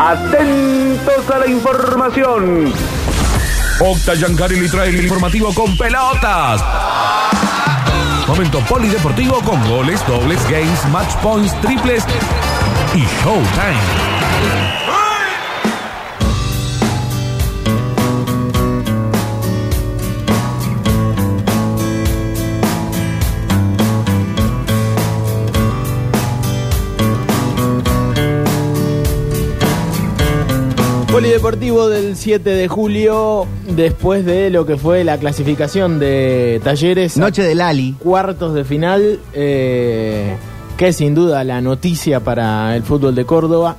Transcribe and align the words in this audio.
Atentos 0.00 1.30
a 1.30 1.38
la 1.40 1.46
información. 1.46 2.72
Octa 3.80 4.14
Yancari 4.14 4.58
le 4.58 4.68
trae 4.70 4.88
el 4.88 5.02
informativo 5.02 5.52
con 5.52 5.76
pelotas. 5.76 6.64
Momento 8.26 8.60
polideportivo 8.60 9.42
con 9.42 9.62
goles, 9.68 10.02
dobles, 10.06 10.42
games, 10.48 10.88
match 10.88 11.14
points, 11.16 11.54
triples 11.60 12.02
y 12.94 13.00
showtime. 13.22 14.09
Polideportivo 31.24 31.90
del 31.90 32.16
7 32.16 32.48
de 32.48 32.66
julio, 32.66 33.46
después 33.76 34.24
de 34.24 34.48
lo 34.48 34.64
que 34.64 34.78
fue 34.78 35.04
la 35.04 35.18
clasificación 35.18 35.98
de 35.98 36.62
Talleres. 36.64 37.18
Noche 37.18 37.42
del 37.42 37.60
Ali. 37.60 37.94
Cuartos 37.98 38.54
de 38.54 38.64
final, 38.64 39.20
eh, 39.34 40.34
que 40.78 40.88
es 40.88 40.96
sin 40.96 41.14
duda 41.14 41.44
la 41.44 41.60
noticia 41.60 42.20
para 42.20 42.74
el 42.74 42.82
fútbol 42.84 43.14
de 43.14 43.26
Córdoba. 43.26 43.76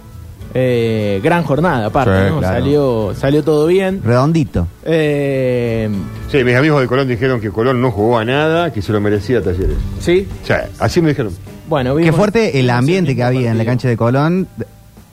Eh, 0.54 1.20
gran 1.24 1.42
jornada, 1.44 1.88
aparte, 1.88 2.28
Sí, 2.28 2.30
¿no? 2.32 2.38
claro. 2.42 2.54
salió, 2.60 3.14
salió 3.18 3.44
todo 3.44 3.66
bien. 3.66 4.02
Redondito. 4.04 4.68
Eh, 4.86 5.90
Sí, 6.32 6.44
mis 6.44 6.56
amigos 6.56 6.80
de 6.82 6.86
Colón 6.88 7.08
dijeron 7.08 7.42
que 7.42 7.50
Colón 7.50 7.82
no 7.82 7.90
jugó 7.90 8.20
a 8.20 8.24
nada, 8.24 8.72
que 8.72 8.84
se 8.84 8.92
lo 8.94 9.02
merecía 9.02 9.42
Talleres. 9.42 9.78
sí, 10.00 10.28
O 10.44 10.46
sea, 10.46 10.70
así 10.78 11.02
me 11.02 11.10
dijeron. 11.10 11.34
bueno, 11.68 11.96
Qué 11.96 12.04
vimos- 12.04 12.16
fuerte 12.18 12.60
el 12.60 12.70
ambiente 12.70 13.16
que 13.16 13.24
había 13.24 13.50
en 13.50 13.58
la 13.58 13.66
cancha 13.66 13.88
de 13.88 13.98
Colón, 13.98 14.48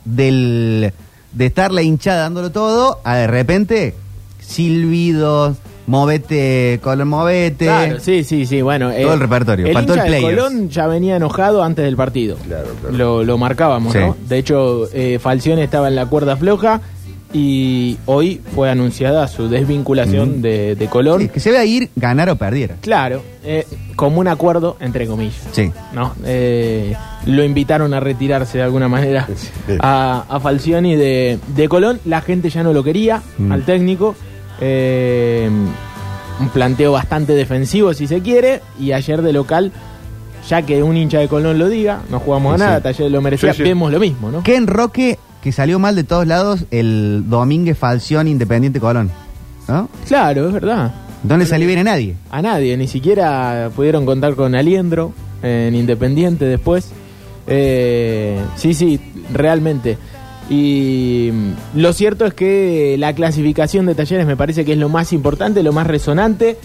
del, 0.04 0.92
de 1.32 1.46
estar 1.46 1.72
la 1.72 1.82
hinchada 1.82 2.22
dándolo 2.22 2.50
todo, 2.50 3.00
a 3.04 3.16
de 3.16 3.26
repente, 3.26 3.94
silbidos, 4.40 5.56
movete, 5.86 6.80
Colón, 6.82 7.08
movete. 7.08 7.66
Claro, 7.66 8.00
sí, 8.00 8.24
sí, 8.24 8.44
sí, 8.46 8.60
bueno. 8.62 8.90
Todo 8.90 9.14
el 9.14 9.20
repertorio, 9.20 9.72
faltó 9.72 9.92
hincha 9.94 10.06
el 10.06 10.12
de 10.12 10.18
players. 10.18 10.42
Colón 10.42 10.68
ya 10.68 10.86
venía 10.86 11.16
enojado 11.16 11.62
antes 11.62 11.84
del 11.84 11.96
partido. 11.96 12.36
Claro, 12.46 12.68
claro. 12.80 12.96
Lo, 12.96 13.24
lo 13.24 13.38
marcábamos, 13.38 13.92
Sí. 13.92 13.98
¿no? 14.00 14.16
De 14.28 14.38
hecho, 14.38 14.88
eh, 14.92 15.18
Falcione 15.20 15.64
estaba 15.64 15.88
en 15.88 15.94
la 15.96 16.06
cuerda 16.06 16.36
floja 16.36 16.80
y 17.32 17.98
hoy 18.06 18.40
fue 18.54 18.70
anunciada 18.70 19.28
su 19.28 19.48
desvinculación 19.48 20.40
de, 20.40 20.74
de 20.74 20.86
Colón. 20.86 21.22
Sí, 21.22 21.28
que 21.28 21.40
se 21.40 21.50
vea 21.50 21.64
ir, 21.64 21.90
ganar 21.96 22.30
o 22.30 22.36
perdiera. 22.36 22.76
Claro, 22.80 23.22
eh, 23.44 23.66
como 23.96 24.20
un 24.20 24.28
acuerdo, 24.28 24.76
entre 24.80 25.06
comillas. 25.06 25.46
Sí. 25.52 25.70
¿no? 25.92 26.14
Eh, 26.24 26.94
lo 27.26 27.44
invitaron 27.44 27.92
a 27.94 28.00
retirarse 28.00 28.58
de 28.58 28.64
alguna 28.64 28.88
manera 28.88 29.28
a, 29.80 30.24
a 30.28 30.40
Falcioni 30.40 30.96
de, 30.96 31.38
de 31.54 31.68
Colón. 31.68 32.00
La 32.06 32.20
gente 32.22 32.48
ya 32.50 32.62
no 32.62 32.72
lo 32.72 32.82
quería 32.82 33.22
Mm. 33.38 33.52
al 33.52 33.62
técnico. 33.64 34.14
Eh, 34.60 35.48
un 36.40 36.48
planteo 36.50 36.92
bastante 36.92 37.34
defensivo, 37.34 37.92
si 37.94 38.06
se 38.06 38.20
quiere. 38.22 38.60
Y 38.78 38.92
ayer 38.92 39.22
de 39.22 39.32
local, 39.32 39.72
ya 40.48 40.62
que 40.62 40.82
un 40.82 40.96
hincha 40.96 41.18
de 41.18 41.28
Colón 41.28 41.58
lo 41.58 41.68
diga, 41.68 42.00
no 42.10 42.20
jugamos 42.20 42.54
a 42.54 42.58
nada, 42.58 42.76
sí. 42.78 42.82
Talleres 42.84 43.12
lo 43.12 43.20
merecía, 43.20 43.52
Sí, 43.52 43.58
sí. 43.58 43.62
vemos 43.64 43.92
lo 43.92 43.98
mismo, 44.00 44.30
¿no? 44.30 44.42
Ken 44.42 44.66
Roque, 44.66 45.18
que 45.48 45.52
salió 45.52 45.78
mal 45.78 45.96
de 45.96 46.04
todos 46.04 46.26
lados, 46.26 46.66
el 46.70 47.24
Domínguez 47.26 47.78
Falción 47.78 48.28
Independiente 48.28 48.80
Colón. 48.80 49.10
¿No? 49.66 49.88
Claro, 50.06 50.48
es 50.48 50.52
verdad. 50.52 50.94
No 51.22 51.38
le 51.38 51.46
salió 51.46 51.66
bien 51.66 51.78
a 51.78 51.84
nadie. 51.84 52.16
A 52.30 52.42
nadie, 52.42 52.76
ni 52.76 52.86
siquiera 52.86 53.70
pudieron 53.74 54.04
contar 54.04 54.34
con 54.34 54.54
Aliendro 54.54 55.14
en 55.42 55.74
Independiente 55.74 56.44
después. 56.44 56.90
Eh, 57.46 58.38
sí, 58.56 58.74
sí, 58.74 59.00
realmente. 59.32 59.96
Y 60.50 61.30
mm, 61.32 61.78
lo 61.80 61.94
cierto 61.94 62.26
es 62.26 62.34
que 62.34 62.96
la 62.98 63.14
clasificación 63.14 63.86
de 63.86 63.94
talleres 63.94 64.26
me 64.26 64.36
parece 64.36 64.66
que 64.66 64.72
es 64.72 64.78
lo 64.78 64.90
más 64.90 65.14
importante, 65.14 65.62
lo 65.62 65.72
más 65.72 65.86
resonante, 65.86 66.58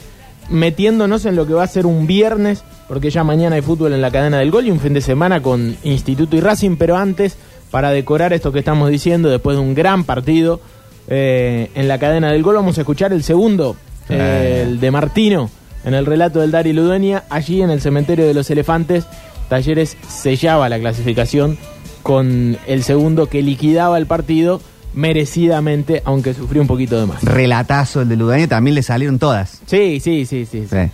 metiéndonos 0.50 1.26
en 1.26 1.38
lo 1.38 1.48
que 1.48 1.54
va 1.54 1.64
a 1.64 1.68
ser 1.68 1.86
un 1.86 2.06
viernes, 2.06 2.66
porque 2.90 3.12
ya 3.12 3.24
mañana 3.24 3.56
hay 3.56 3.62
fútbol 3.62 3.94
en 3.94 4.02
la 4.02 4.12
cadena 4.12 4.40
del 4.40 4.52
gol 4.52 4.68
y 4.68 4.72
un 4.72 4.82
fin 4.82 4.94
de 4.94 5.00
semana 5.00 5.42
con 5.42 5.78
Instituto 5.84 6.36
y 6.36 6.42
Racing, 6.42 6.76
pero 6.76 6.98
antes, 6.98 7.38
para 7.74 7.90
decorar 7.90 8.34
esto 8.34 8.52
que 8.52 8.60
estamos 8.60 8.92
diciendo, 8.92 9.30
después 9.32 9.58
de 9.58 9.64
un 9.64 9.74
gran 9.74 10.04
partido 10.04 10.62
eh, 11.08 11.72
en 11.74 11.88
la 11.88 11.98
cadena 11.98 12.32
del 12.32 12.44
gol, 12.44 12.54
vamos 12.54 12.78
a 12.78 12.82
escuchar 12.82 13.12
el 13.14 13.24
segundo, 13.24 13.76
eh, 14.10 14.62
el 14.64 14.80
de 14.80 14.92
Martino, 14.92 15.50
en 15.84 15.96
el 15.96 16.06
relato 16.06 16.40
del 16.40 16.52
Dari 16.52 16.72
Ludueña, 16.72 17.24
allí 17.32 17.64
en 17.64 17.72
el 17.72 17.82
cementerio 17.82 18.28
de 18.28 18.36
los 18.36 18.52
elefantes, 18.52 19.06
Talleres 19.50 19.98
sellaba 20.08 20.70
la 20.70 20.78
clasificación 20.78 21.58
con 22.04 22.60
el 22.68 22.84
segundo 22.84 23.26
que 23.26 23.42
liquidaba 23.42 23.98
el 23.98 24.06
partido 24.06 24.62
merecidamente, 24.94 26.04
aunque 26.06 26.36
sufrió 26.36 26.62
un 26.62 26.68
poquito 26.68 27.00
de 27.00 27.08
más. 27.08 27.24
Relatazo 27.24 28.02
el 28.04 28.10
de 28.10 28.18
Ludaña, 28.18 28.48
también 28.48 28.76
le 28.76 28.84
salieron 28.84 29.18
todas. 29.18 29.62
Sí, 29.66 30.00
sí, 30.00 30.28
sí, 30.28 30.46
sí, 30.46 30.62
sí, 30.62 30.68
Sí. 30.70 30.92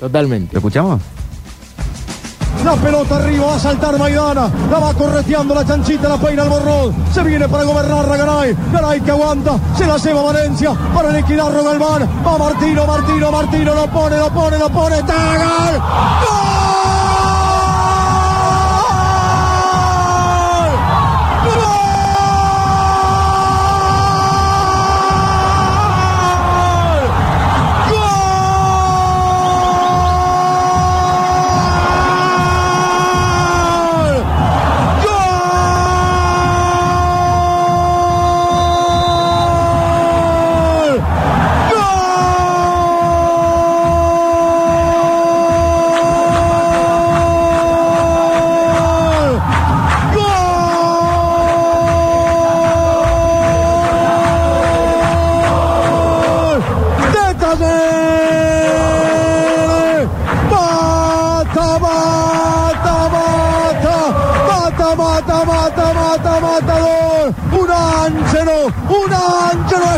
totalmente. 0.00 0.54
¿Lo 0.54 0.60
escuchamos? 0.60 1.02
La 2.64 2.74
pelota 2.74 3.16
arriba, 3.16 3.46
va 3.46 3.54
a 3.54 3.58
saltar 3.58 3.98
Maidana. 3.98 4.50
La 4.70 4.78
va 4.78 4.94
correteando 4.94 5.54
la 5.54 5.64
chanchita, 5.64 6.08
la 6.08 6.16
peina 6.16 6.42
al 6.42 6.48
borrón. 6.48 6.94
Se 7.12 7.22
viene 7.22 7.48
para 7.48 7.64
gobernar 7.64 8.10
a 8.10 8.16
Garay. 8.16 8.56
Garay 8.72 9.00
que 9.00 9.10
aguanta. 9.10 9.58
Se 9.76 9.86
la 9.86 9.96
lleva 9.98 10.22
Valencia 10.22 10.72
para 10.94 11.10
liquidar 11.10 11.52
Rogalván. 11.52 12.08
Va 12.26 12.38
Martino, 12.38 12.86
Martino, 12.86 13.30
Martino. 13.30 13.74
Lo 13.74 13.86
pone, 13.88 14.16
lo 14.16 14.30
pone, 14.30 14.58
lo 14.58 14.68
pone. 14.68 15.00
¡Gol! 15.00 16.55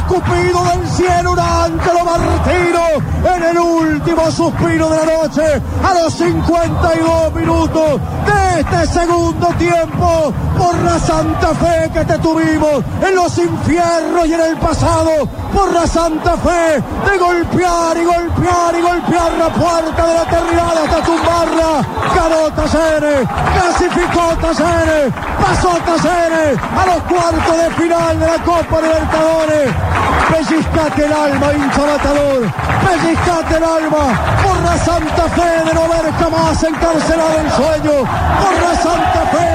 Escupido 0.08 0.64
del 0.64 0.88
cielo! 0.88 1.32
¡Un 1.32 1.38
ángelo 1.38 2.04
Martino! 2.04 3.17
En 3.24 3.42
el 3.42 3.58
último 3.58 4.30
suspiro 4.30 4.88
de 4.90 4.96
la 4.96 5.04
noche, 5.04 5.62
a 5.84 5.94
los 5.94 6.14
52 6.14 7.34
minutos 7.34 8.00
de 8.26 8.60
este 8.60 8.86
segundo 8.86 9.46
tiempo, 9.58 10.32
por 10.56 10.74
la 10.82 10.98
santa 10.98 11.48
fe 11.54 11.90
que 11.92 12.04
te 12.04 12.18
tuvimos 12.18 12.84
en 13.06 13.14
los 13.14 13.36
infiernos 13.38 14.26
y 14.26 14.34
en 14.34 14.40
el 14.40 14.56
pasado, 14.58 15.28
por 15.52 15.72
la 15.72 15.86
santa 15.86 16.36
fe 16.36 16.82
de 17.10 17.18
golpear 17.18 17.96
y 17.96 18.04
golpear 18.04 18.74
y 18.78 18.82
golpear 18.82 19.32
la 19.32 19.48
puerta 19.48 20.06
de 20.06 20.14
la 20.14 20.22
eternidad 20.22 20.78
hasta 20.84 21.02
tumbarla. 21.02 21.86
Ganó 22.14 22.52
Talleres, 22.54 23.28
clasificó 23.54 24.36
Talleres, 24.40 25.12
pasó 25.40 25.70
Talleres 25.84 26.58
a 26.76 26.86
los 26.86 27.02
cuartos 27.04 27.56
de 27.56 27.70
final 27.82 28.20
de 28.20 28.26
la 28.26 28.44
Copa 28.44 28.80
Libertadores. 28.80 30.07
Pellizcate 30.30 31.04
el 31.04 31.12
alma, 31.12 31.52
hincha 31.54 31.84
matador. 31.86 32.42
Pellizcate 32.84 33.56
el 33.56 33.64
alma 33.64 34.04
por 34.44 34.56
la 34.62 34.76
santa 34.78 35.24
fe 35.36 35.50
de 35.64 35.74
no 35.74 35.82
ver 35.88 36.12
jamás 36.20 36.62
encarcelado 36.62 37.38
el 37.38 37.50
sueño. 37.50 37.96
Por 38.42 38.54
la 38.64 38.74
santa 38.76 39.22
fe 39.32 39.52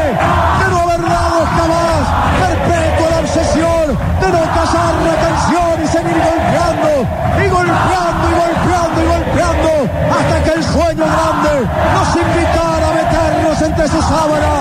de 0.60 0.68
no 0.72 0.78
haber 0.82 1.02
dado 1.02 1.40
jamás 1.58 2.04
perpetua 2.42 3.10
la 3.12 3.20
obsesión 3.20 3.86
de 4.22 4.28
no 4.34 4.42
callar 4.58 4.94
la 5.08 5.16
canción 5.26 5.76
y 5.84 5.88
seguir 5.88 6.18
golpeando 6.28 6.92
y 7.38 7.50
golpeando 7.50 8.24
y 8.30 8.36
golpeando 8.42 8.98
y 9.02 9.08
golpeando 9.14 9.72
hasta 10.18 10.44
que 10.44 10.52
el 10.58 10.64
sueño 10.64 11.06
grande 11.06 11.54
nos 11.94 12.10
invitara 12.16 12.86
a 12.90 12.94
meternos 12.94 13.62
entre 13.62 13.88
su 13.88 14.02
sábana 14.02 14.56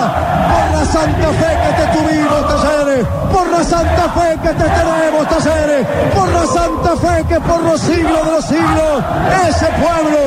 por 0.53 0.65
la 0.77 0.85
santa 0.85 1.27
fe 1.39 1.51
que 1.63 1.71
te 1.79 1.85
tuvimos 1.97 2.47
talleres 2.47 3.05
por 3.33 3.47
santa 3.63 4.09
fe 4.09 4.37
que 4.41 4.49
te 4.49 4.63
tenemos 4.63 5.27
talleres 5.29 5.87
por 6.15 6.29
la 6.29 6.45
santa 6.45 6.95
fe 6.97 7.25
que 7.27 7.39
por 7.39 7.61
los 7.63 7.79
siglos 7.79 8.25
de 8.25 8.31
los 8.31 8.45
siglos 8.45 9.03
ese 9.47 9.67
pueblo 9.81 10.19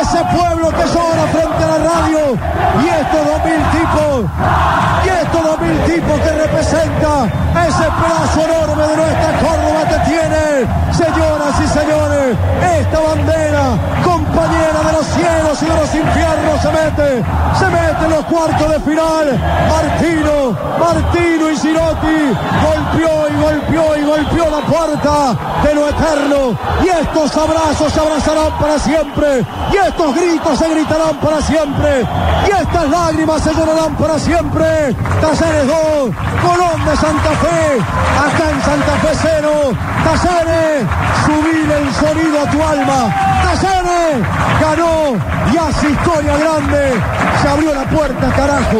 ese 0.00 0.24
pueblo 0.36 0.68
que 0.70 0.84
llora 0.94 1.24
frente 1.32 1.64
a 1.64 1.66
la 1.66 1.78
radio 1.78 2.38
y 2.82 2.88
estos 2.88 3.26
dos 3.26 3.44
mil 3.44 3.62
tipos 3.76 4.30
y 5.04 5.08
estos 5.08 5.42
dos 5.42 5.60
mil 5.60 5.78
tipos 5.84 6.20
que 6.20 6.30
representa 6.30 7.28
ese 7.66 7.84
pedazo 7.84 8.40
enorme 8.44 8.86
de 8.86 8.96
nuestra 8.96 9.38
Córdoba 9.38 9.84
te 9.88 9.98
tiene. 10.10 10.66
Señoras 10.92 11.54
y 11.62 11.66
señores, 11.68 12.36
esta 12.62 13.00
bandera, 13.00 13.78
compañera 14.04 14.80
de 14.86 14.92
los 14.92 15.06
cielos 15.06 15.62
y 15.62 15.66
de 15.66 15.76
los 15.76 15.94
infiernos, 15.94 16.62
se 16.62 16.68
mete, 16.68 17.24
se 17.58 17.66
mete 17.66 18.04
en 18.04 18.10
los 18.10 18.24
cuartos 18.26 18.70
de 18.70 18.80
final. 18.80 19.26
Martino, 19.68 20.56
Martino 20.78 21.50
y 21.50 21.56
Girotti 21.56 22.20
golpeó 22.64 23.28
y 23.28 23.42
golpeó 23.42 23.96
y 23.96 24.02
golpeó 24.02 24.50
la 24.50 24.66
puerta 24.66 25.36
de 25.62 25.74
lo 25.74 25.88
eterno. 25.88 26.58
Y 26.82 26.88
estos 26.88 27.36
abrazos 27.36 27.92
se 27.92 28.00
abrazarán 28.00 28.58
para 28.58 28.78
siempre. 28.78 29.44
Y 29.72 29.76
estos 29.76 30.14
gritos 30.14 30.58
se 30.58 30.68
gritarán 30.68 31.16
para 31.20 31.40
siempre. 31.42 32.06
Y 32.46 32.50
estas 32.50 32.88
lágrimas 32.88 33.42
se 33.42 33.54
llorarán 33.54 33.96
para 33.96 34.18
siempre. 34.18 34.94
Talleres 35.20 35.66
2, 35.66 35.76
Colón 36.42 36.84
de 36.84 36.96
Santa 36.96 37.30
Fe, 37.42 37.80
acá 38.18 38.50
en 38.50 38.62
Santa 38.62 38.92
Fe 39.02 39.18
0. 39.22 39.50
Talleres, 40.04 40.86
subir 41.26 41.70
el 41.70 41.94
sonido 41.94 42.47
tu 42.50 42.62
alma. 42.62 43.14
Talleres 43.42 44.26
ganó 44.60 45.16
y 45.52 45.56
hace 45.56 45.90
historia 45.90 46.36
grande. 46.36 46.92
Se 47.42 47.48
abrió 47.48 47.74
la 47.74 47.84
puerta, 47.84 48.30
carajo. 48.30 48.78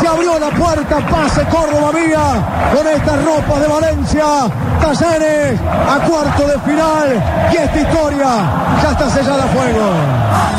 Se 0.00 0.08
abrió 0.08 0.38
la 0.38 0.50
puerta, 0.50 0.96
pase 1.08 1.44
Córdoba 1.44 1.92
vía 1.92 2.72
con 2.74 2.86
estas 2.86 3.24
ropas 3.24 3.60
de 3.60 3.68
Valencia. 3.68 4.24
Talleres 4.80 5.60
a 5.60 5.98
cuarto 6.06 6.46
de 6.46 6.58
final 6.60 7.22
y 7.52 7.56
esta 7.56 7.80
historia 7.80 8.28
ya 8.82 8.90
está 8.92 9.10
sellada 9.10 9.44
a 9.44 9.48
fuego. 9.48 10.58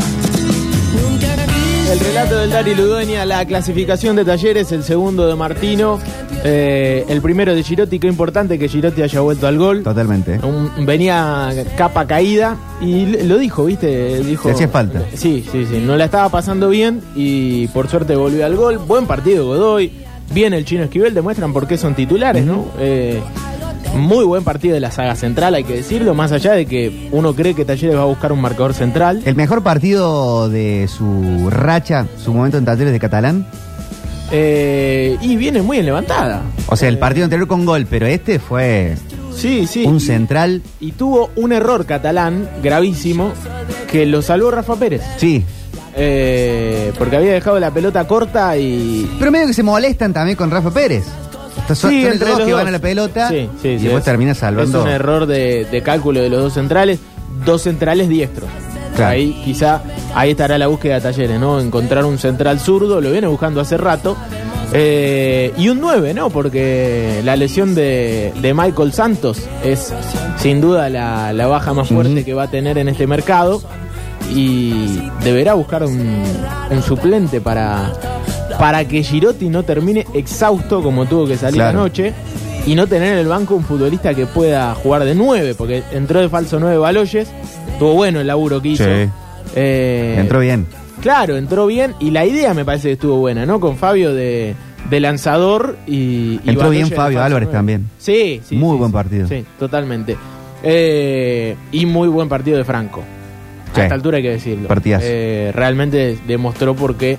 El 1.91 1.99
relato 1.99 2.37
del 2.37 2.51
Dari 2.51 2.75
Ludueña, 2.75 3.25
la 3.25 3.43
clasificación 3.45 4.15
de 4.15 4.23
talleres, 4.23 4.71
el 4.71 4.83
segundo 4.83 5.27
de 5.27 5.35
Martino, 5.35 5.99
eh, 6.43 7.05
el 7.09 7.21
primero 7.21 7.53
de 7.53 7.63
Girotti, 7.63 7.99
qué 7.99 8.07
importante 8.07 8.57
que 8.57 8.67
Girotti 8.69 9.01
haya 9.01 9.19
vuelto 9.21 9.47
al 9.47 9.57
gol. 9.57 9.83
Totalmente. 9.83 10.39
Un- 10.43 10.85
venía 10.85 11.49
capa 11.77 12.05
caída 12.07 12.55
y 12.81 13.03
l- 13.03 13.23
lo 13.25 13.37
dijo, 13.37 13.65
¿viste? 13.65 14.19
Dijo, 14.23 14.47
Le 14.49 14.53
hacía 14.55 14.67
falta. 14.69 15.01
Sí, 15.13 15.45
sí, 15.51 15.65
sí. 15.69 15.79
No 15.85 15.95
la 15.97 16.05
estaba 16.05 16.29
pasando 16.29 16.69
bien 16.69 17.01
y 17.15 17.67
por 17.67 17.89
suerte 17.89 18.15
volvió 18.15 18.45
al 18.45 18.55
gol. 18.55 18.77
Buen 18.77 19.05
partido 19.05 19.45
Godoy. 19.45 19.91
Bien 20.33 20.53
el 20.53 20.63
chino 20.63 20.83
Esquivel, 20.83 21.13
demuestran 21.13 21.51
por 21.53 21.67
qué 21.67 21.75
son 21.77 21.95
titulares, 21.95 22.45
¿no? 22.45 22.65
Eh, 22.79 23.19
muy 23.95 24.23
buen 24.23 24.43
partido 24.43 24.75
de 24.75 24.79
la 24.79 24.91
saga 24.91 25.15
central, 25.15 25.55
hay 25.55 25.63
que 25.63 25.73
decirlo, 25.77 26.13
más 26.13 26.31
allá 26.31 26.53
de 26.53 26.67
que 26.67 27.09
uno 27.11 27.33
cree 27.33 27.55
que 27.55 27.65
Talleres 27.65 27.97
va 27.97 28.03
a 28.03 28.05
buscar 28.05 28.31
un 28.31 28.39
marcador 28.39 28.75
central. 28.75 29.23
El 29.25 29.33
mejor 29.35 29.63
partido 29.63 30.47
de 30.47 30.87
su 30.87 31.49
racha, 31.49 32.05
su 32.23 32.31
momento 32.31 32.59
en 32.59 32.65
talleres 32.65 32.93
de 32.93 32.99
Catalán. 32.99 33.47
Eh, 34.31 35.17
y 35.21 35.35
viene 35.35 35.61
muy 35.61 35.77
en 35.77 35.85
levantada. 35.85 36.41
O 36.67 36.75
sea, 36.75 36.87
el 36.89 36.97
partido 36.99 37.23
anterior 37.25 37.47
con 37.47 37.65
gol, 37.65 37.87
pero 37.89 38.05
este 38.05 38.39
fue 38.39 38.95
Sí, 39.35 39.65
sí. 39.67 39.85
un 39.85 39.97
y- 39.97 39.99
central. 39.99 40.61
Y 40.79 40.91
tuvo 40.93 41.31
un 41.35 41.51
error 41.51 41.85
catalán 41.85 42.47
gravísimo 42.61 43.33
que 43.91 44.05
lo 44.05 44.21
salvó 44.21 44.51
Rafa 44.51 44.75
Pérez. 44.75 45.01
Sí. 45.17 45.43
Eh, 45.95 46.93
porque 46.97 47.17
había 47.17 47.33
dejado 47.33 47.59
la 47.59 47.71
pelota 47.71 48.07
corta 48.07 48.55
y. 48.57 49.09
Pero 49.19 49.31
medio 49.31 49.47
que 49.47 49.53
se 49.53 49.63
molestan 49.63 50.13
también 50.13 50.37
con 50.37 50.51
Rafa 50.51 50.71
Pérez. 50.71 51.03
Estos 51.57 51.77
son, 51.79 51.89
Sí, 51.91 52.03
son 52.03 52.11
entre 52.13 52.29
los 52.29 52.37
dos 52.37 52.47
que 52.47 52.53
van 52.53 52.67
a 52.67 52.71
la 52.71 52.79
pelota 52.79 53.27
Sí, 53.29 53.49
sí, 53.61 53.67
y 53.69 53.71
después 53.77 53.97
es- 53.99 54.03
termina 54.05 54.33
salvando. 54.35 54.79
Es 54.79 54.85
un 54.85 54.91
error 54.91 55.25
de, 55.25 55.65
de 55.69 55.81
cálculo 55.81 56.21
de 56.21 56.29
los 56.29 56.41
dos 56.41 56.53
centrales. 56.53 56.99
Dos 57.45 57.63
centrales 57.63 58.07
diestros. 58.09 58.49
Claro. 58.99 59.11
Ahí 59.13 59.41
quizá 59.43 59.81
ahí 60.15 60.31
estará 60.31 60.57
la 60.57 60.67
búsqueda 60.67 60.95
de 60.95 61.01
Talleres, 61.01 61.39
¿no? 61.39 61.59
Encontrar 61.59 62.05
un 62.05 62.17
central 62.17 62.59
zurdo, 62.59 63.01
lo 63.01 63.11
viene 63.11 63.27
buscando 63.27 63.61
hace 63.61 63.77
rato. 63.77 64.15
Eh, 64.71 65.51
y 65.57 65.69
un 65.69 65.79
9, 65.81 66.13
¿no? 66.13 66.29
Porque 66.29 67.21
la 67.23 67.35
lesión 67.35 67.73
de, 67.73 68.31
de 68.39 68.53
Michael 68.53 68.93
Santos 68.93 69.41
es 69.63 69.91
sin 70.37 70.61
duda 70.61 70.89
la, 70.89 71.33
la 71.33 71.47
baja 71.47 71.73
más 71.73 71.87
fuerte 71.89 72.23
que 72.23 72.33
va 72.35 72.43
a 72.43 72.49
tener 72.51 72.77
en 72.77 72.87
este 72.89 73.07
mercado. 73.07 73.61
Y 74.33 75.09
deberá 75.23 75.55
buscar 75.55 75.83
un, 75.83 76.21
un 76.69 76.83
suplente 76.83 77.41
para, 77.41 77.91
para 78.59 78.85
que 78.85 79.01
Girotti 79.01 79.49
no 79.49 79.63
termine 79.63 80.05
exhausto 80.13 80.83
como 80.83 81.05
tuvo 81.07 81.25
que 81.27 81.35
salir 81.37 81.55
Claro. 81.61 81.79
anoche. 81.79 82.13
Y 82.67 82.75
no 82.75 82.85
tener 82.85 83.13
en 83.13 83.19
el 83.19 83.27
banco 83.27 83.55
un 83.55 83.63
futbolista 83.63 84.13
que 84.13 84.27
pueda 84.27 84.75
jugar 84.75 85.03
de 85.03 85.15
9, 85.15 85.55
porque 85.57 85.81
entró 85.91 86.19
de 86.19 86.29
falso 86.29 86.59
9 86.59 86.77
Baloyes. 86.77 87.27
Estuvo 87.79 87.93
bueno 87.93 88.19
el 88.19 88.27
laburo 88.27 88.61
que 88.61 88.67
hizo. 88.67 88.83
Sí. 88.83 89.09
Eh, 89.55 90.17
Entró 90.19 90.41
bien. 90.41 90.67
Claro, 91.01 91.37
entró 91.37 91.65
bien 91.65 91.95
y 92.01 92.11
la 92.11 92.25
idea 92.25 92.53
me 92.53 92.65
parece 92.65 92.89
que 92.89 92.93
estuvo 92.95 93.15
buena, 93.19 93.45
¿no? 93.45 93.61
Con 93.61 93.77
Fabio 93.77 94.13
de, 94.13 94.53
de 94.89 94.99
lanzador 94.99 95.77
y... 95.87 96.41
y 96.43 96.49
Entró 96.49 96.71
bien 96.71 96.91
Fabio 96.91 97.23
Álvarez 97.23 97.49
también. 97.49 97.85
Sí, 97.97 98.41
sí. 98.43 98.57
Muy 98.57 98.73
sí, 98.73 98.79
buen 98.79 98.89
sí. 98.89 98.93
partido. 98.93 99.27
Sí, 99.29 99.45
totalmente. 99.57 100.17
Eh, 100.61 101.55
y 101.71 101.85
muy 101.85 102.09
buen 102.09 102.27
partido 102.27 102.57
de 102.57 102.65
Franco. 102.65 103.01
Sí. 103.73 103.79
A 103.79 103.83
esta 103.83 103.95
altura 103.95 104.17
hay 104.17 104.23
que 104.23 104.31
decirlo. 104.31 104.67
Partidazo. 104.67 105.05
Eh, 105.07 105.53
realmente 105.55 106.17
demostró 106.27 106.75
por 106.75 106.97
qué 106.97 107.17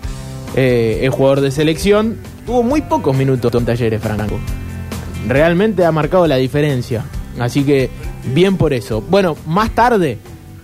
eh, 0.57 0.99
es 1.03 1.09
jugador 1.11 1.41
de 1.41 1.53
selección. 1.53 2.19
Tuvo 2.45 2.63
muy 2.63 2.83
pocos 2.83 3.17
minutos 3.17 3.51
en 3.55 3.65
talleres, 3.65 4.03
Franco. 4.03 4.39
Realmente 5.27 5.87
ha 5.87 5.91
marcado 5.91 6.27
la 6.27 6.37
diferencia. 6.37 7.03
Así 7.39 7.65
que 7.65 7.89
bien 8.35 8.59
por 8.59 8.75
eso. 8.75 9.03
Bueno, 9.09 9.39
más 9.47 9.71
tarde, 9.71 10.19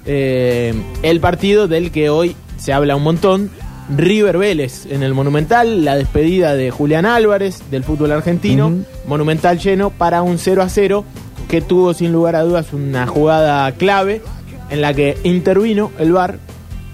eh, 0.06 0.74
el 1.02 1.20
partido 1.20 1.68
del 1.68 1.90
que 1.90 2.10
hoy 2.10 2.36
se 2.58 2.72
habla 2.72 2.96
un 2.96 3.02
montón. 3.02 3.50
River 3.94 4.36
Vélez 4.38 4.84
en 4.86 5.04
el 5.04 5.14
Monumental, 5.14 5.84
la 5.84 5.94
despedida 5.94 6.56
de 6.56 6.72
Julián 6.72 7.06
Álvarez 7.06 7.62
del 7.70 7.84
fútbol 7.84 8.10
argentino. 8.10 8.72
Monumental 9.06 9.60
lleno 9.60 9.90
para 9.90 10.22
un 10.22 10.38
0 10.38 10.62
a 10.62 10.68
0 10.68 11.04
que 11.48 11.60
tuvo 11.60 11.94
sin 11.94 12.12
lugar 12.12 12.34
a 12.34 12.42
dudas 12.42 12.72
una 12.72 13.06
jugada 13.06 13.70
clave 13.72 14.22
en 14.70 14.80
la 14.80 14.92
que 14.92 15.16
intervino 15.22 15.92
el 16.00 16.10
VAR 16.12 16.38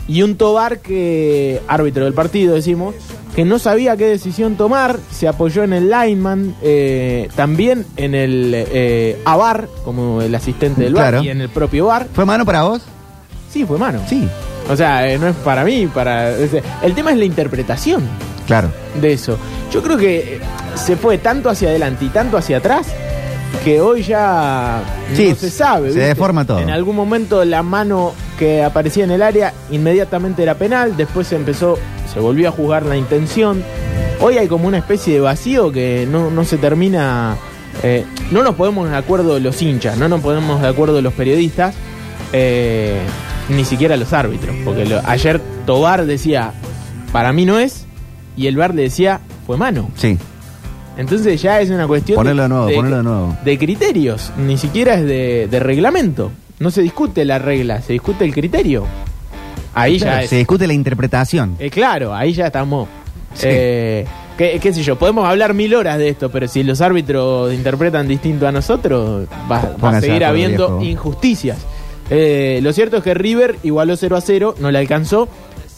y 0.07 0.21
un 0.21 0.37
Tobar 0.37 0.81
que, 0.81 1.63
árbitro 1.67 2.05
del 2.05 2.13
partido 2.13 2.55
decimos, 2.55 2.95
que 3.35 3.47
no 3.47 3.59
sabía 3.59 3.97
qué 3.97 4.05
decisión 4.05 4.57
tomar, 4.57 4.99
se 5.11 5.27
apoyó 5.29 5.63
en 5.63 5.73
el 5.73 5.89
lineman, 5.89 6.55
eh, 6.61 7.31
también 7.35 7.87
en 7.97 8.15
el 8.15 8.53
eh, 8.55 9.19
AVAR, 9.25 9.69
como 9.87 10.21
el 10.21 10.35
asistente 10.35 10.83
del 10.83 10.93
VAR, 10.93 11.13
Claro. 11.13 11.25
y 11.25 11.31
en 11.31 11.41
el 11.41 11.49
propio 11.49 11.87
VAR. 11.87 12.07
¿Fue 12.13 12.27
mano 12.27 12.45
para 12.45 12.65
vos? 12.65 12.83
Sí, 13.53 13.65
fue 13.67 13.79
mano. 13.79 14.01
Sí. 14.09 14.27
O 14.71 14.77
sea, 14.77 15.09
eh, 15.09 15.19
no 15.19 15.29
es 15.29 15.37
para 15.37 15.65
mí, 15.65 15.87
para... 15.93 16.31
es- 16.31 16.51
el 16.83 16.95
tema 16.95 17.11
es 17.13 17.19
la 17.19 17.25
interpretación 17.25 18.03
Claro. 18.47 18.71
de 19.01 19.13
eso. 19.13 19.37
Yo 19.73 19.83
creo 19.83 19.97
que 19.97 20.37
eh, 20.37 20.41
se 20.77 20.97
fue 20.97 21.19
tanto 21.19 21.51
hacia 21.51 21.69
adelante 21.69 22.05
y 22.05 22.09
tanto 22.09 22.37
hacia 22.39 22.59
atrás 22.59 22.87
que 23.65 23.81
hoy 23.81 24.03
ya 24.03 24.83
Sí, 25.15 25.29
no 25.31 25.35
se 25.35 25.51
sabe. 25.51 25.89
se 25.89 25.95
¿viste? 25.97 26.09
deforma 26.09 26.45
todo. 26.47 26.59
En 26.61 26.71
algún 26.71 26.97
momento 26.97 27.45
la 27.45 27.63
mano 27.63 28.15
que 28.39 28.63
aparecía 28.65 29.05
en 29.05 29.11
el 29.11 29.23
área 29.23 29.53
inmediatamente 29.71 30.43
era 30.43 30.55
penal, 30.55 30.97
después 30.97 31.27
se 31.27 31.37
empezó, 31.37 31.79
se 32.13 32.19
volvió 32.21 32.49
a 32.49 32.53
juzgar 32.53 32.87
la 32.87 32.97
intención. 32.97 33.63
Hoy 34.21 34.39
hay 34.39 34.49
como 34.49 34.69
una 34.69 34.79
especie 34.79 35.15
de 35.15 35.21
vacío 35.21 35.71
que 35.71 36.07
no, 36.11 36.31
no 36.31 36.45
se 36.45 36.57
termina. 36.57 37.37
eh, 37.83 38.05
no 38.31 38.43
nos 38.43 38.55
ponemos 38.55 38.89
de 38.89 38.97
acuerdo 38.97 39.39
los 39.39 39.61
hinchas, 39.61 39.97
no 39.99 40.09
nos 40.09 40.21
ponemos 40.21 40.61
de 40.63 40.69
acuerdo 40.69 41.01
los 41.03 41.13
periodistas, 41.13 41.75
eh, 42.33 42.99
ni 43.49 43.65
siquiera 43.65 43.97
los 43.97 44.13
árbitros. 44.13 44.55
Porque 44.65 44.85
lo- 44.87 45.01
ayer 45.07 45.41
Tobar 45.67 46.07
decía, 46.07 46.53
para 47.13 47.33
mí 47.33 47.45
no 47.45 47.59
es, 47.59 47.87
y 48.37 48.47
el 48.47 48.57
VAR 48.57 48.75
le 48.75 48.83
decía, 48.83 49.21
fue 49.47 49.57
mano. 49.57 49.91
Sí. 49.97 50.19
Entonces 50.97 51.41
ya 51.41 51.61
es 51.61 51.71
una 51.71 51.87
cuestión 51.87 52.17
Ponelo 52.17 52.43
de 52.43 52.49
nuevo, 52.49 52.71
ponelo 52.71 52.97
de 52.99 53.03
nuevo. 53.03 53.37
de 53.45 53.59
criterios, 53.59 54.31
ni 54.37 54.59
siquiera 54.59 54.95
es 54.95 55.05
de, 55.07 55.49
de 55.51 55.61
reglamento. 55.61 56.31
No 56.59 56.71
se 56.71 56.83
discute 56.83 57.25
la 57.25 57.39
regla, 57.39 57.81
se 57.81 57.95
discute 57.95 58.25
el 58.25 58.35
criterio. 58.35 58.85
Ahí 59.75 59.99
Claro, 59.99 60.17
ya 60.19 60.23
es. 60.25 60.31
Se 60.31 60.37
discute 60.37 60.67
la 60.67 60.75
interpretación. 60.75 61.57
Eh, 61.59 61.71
claro, 61.71 62.15
ahí 62.15 62.35
ya 62.35 62.47
estamos. 62.49 62.89
Sí. 63.35 63.47
Eh, 63.49 64.05
¿qué, 64.37 64.59
qué 64.61 64.75
sé 64.75 64.83
yo, 64.83 64.97
podemos 64.99 65.27
hablar 65.27 65.55
mil 65.55 65.75
horas 65.75 65.97
de 65.97 66.11
esto, 66.11 66.31
pero 66.31 66.47
si 66.47 66.63
los 66.63 66.83
árbitros 66.83 67.53
interpretan 67.55 68.07
distinto 68.07 68.47
a 68.47 68.53
nosotros, 68.53 69.27
va, 69.51 69.75
va 69.83 69.91
a 69.91 69.95
de 69.95 70.01
seguir 70.07 70.25
habiendo 70.27 70.79
viejo. 70.79 70.91
injusticias. 70.91 71.57
Eh, 72.15 72.61
lo 72.63 72.75
cierto 72.75 72.99
es 72.99 73.03
que 73.03 73.15
River 73.15 73.57
igualó 73.63 73.97
0 73.97 74.17
a 74.17 74.21
0, 74.21 74.57
no 74.61 74.71
le 74.71 74.79
alcanzó. 74.79 75.29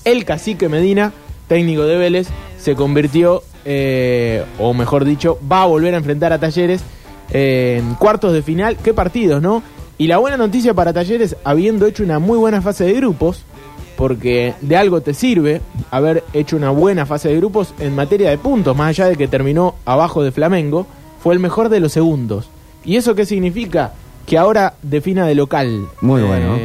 El 0.05 0.25
cacique 0.25 0.69
Medina, 0.69 1.13
técnico 1.47 1.85
de 1.85 1.97
Vélez, 1.97 2.27
se 2.59 2.75
convirtió, 2.75 3.45
eh, 3.65 4.45
o 4.59 4.75
mejor 4.75 5.05
dicho, 5.05 5.39
va 5.51 5.63
a 5.63 5.67
volver 5.67 5.95
a 5.95 5.99
enfrentar 5.99 6.33
a 6.33 6.41
Talleres 6.41 6.83
en 7.31 7.95
cuartos 7.95 8.33
de 8.33 8.43
final. 8.43 8.77
Qué 8.83 8.93
partidos, 8.93 9.41
¿no? 9.41 9.63
Y 9.97 10.09
la 10.09 10.19
buena 10.19 10.37
noticia 10.37 10.75
para 10.75 10.93
Talleres, 10.93 11.37
habiendo 11.45 11.87
hecho 11.87 12.03
una 12.03 12.19
muy 12.19 12.37
buena 12.37 12.61
fase 12.61 12.83
de 12.83 12.95
grupos, 12.95 13.45
porque 13.97 14.55
de 14.61 14.77
algo 14.77 15.03
te 15.03 15.15
sirve 15.15 15.61
haber 15.93 16.25
hecho 16.33 16.57
una 16.57 16.71
buena 16.71 17.07
fase 17.07 17.29
de 17.29 17.37
grupos 17.37 17.73
en 17.79 17.95
materia 17.95 18.31
de 18.31 18.39
puntos, 18.39 18.77
más 18.77 18.89
allá 18.89 19.07
de 19.07 19.15
que 19.15 19.29
terminó 19.29 19.77
abajo 19.85 20.25
de 20.25 20.33
Flamengo, 20.33 20.89
fue 21.23 21.33
el 21.33 21.39
mejor 21.39 21.69
de 21.69 21.79
los 21.79 21.93
segundos. 21.93 22.49
¿Y 22.85 22.97
eso 22.97 23.15
qué 23.15 23.25
significa? 23.25 23.93
Que 24.27 24.39
ahora 24.39 24.75
defina 24.83 25.27
de 25.27 25.35
local. 25.35 25.87
Muy 26.01 26.23
bueno. 26.23 26.59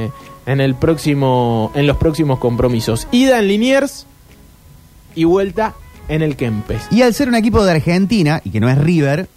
En 0.46 0.62
el 0.62 0.76
próximo, 0.76 1.72
en 1.76 1.86
los 1.86 1.98
próximos 1.98 2.40
compromisos. 2.40 3.08
Ida 3.12 3.40
en 3.40 3.48
Liniers 3.48 4.06
y 5.16 5.24
vuelta 5.26 5.76
en 6.08 6.22
el 6.22 6.36
Kempes. 6.36 6.84
Y 6.92 7.02
al 7.02 7.14
ser 7.14 7.28
un 7.28 7.36
equipo 7.36 7.64
de 7.64 7.72
Argentina, 7.72 8.42
y 8.44 8.50
que 8.50 8.60
no 8.60 8.70
es 8.70 8.78
River, 8.78 9.28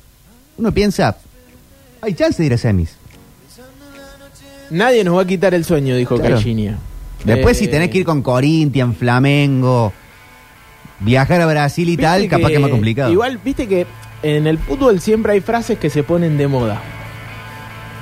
uno 0.56 0.72
piensa, 0.72 1.18
hay 2.00 2.14
chance 2.14 2.42
de 2.42 2.46
ir 2.46 2.54
a 2.54 2.58
semis. 2.58 2.96
Nadie 4.70 5.04
nos 5.04 5.18
va 5.18 5.22
a 5.22 5.26
quitar 5.26 5.52
el 5.52 5.64
sueño, 5.64 5.96
dijo 5.96 6.16
Claro. 6.18 6.40
Después, 7.24 7.56
Eh, 7.56 7.60
si 7.60 7.68
tenés 7.68 7.90
que 7.90 7.98
ir 7.98 8.04
con 8.04 8.22
Corinthians, 8.22 8.96
Flamengo, 8.96 9.92
viajar 11.00 11.42
a 11.42 11.46
Brasil 11.46 11.88
y 11.88 11.96
tal, 11.96 12.26
capaz 12.28 12.48
que 12.48 12.54
es 12.54 12.60
más 12.60 12.70
complicado. 12.70 13.12
Igual, 13.12 13.38
viste 13.44 13.68
que 13.68 13.86
en 14.22 14.46
el 14.46 14.58
fútbol 14.58 15.00
siempre 15.00 15.32
hay 15.34 15.40
frases 15.40 15.78
que 15.78 15.90
se 15.90 16.02
ponen 16.02 16.38
de 16.38 16.48
moda. 16.48 16.80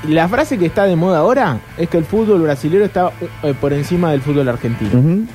La 0.08 0.28
frase 0.28 0.56
que 0.58 0.66
está 0.66 0.84
de 0.84 0.96
moda 0.96 1.18
ahora 1.18 1.58
es 1.76 1.88
que 1.88 1.98
el 1.98 2.04
fútbol 2.04 2.42
brasileño 2.42 2.84
está 2.84 3.10
eh, 3.42 3.54
por 3.60 3.72
encima 3.72 4.10
del 4.12 4.22
fútbol 4.22 4.48
argentino. 4.48 5.26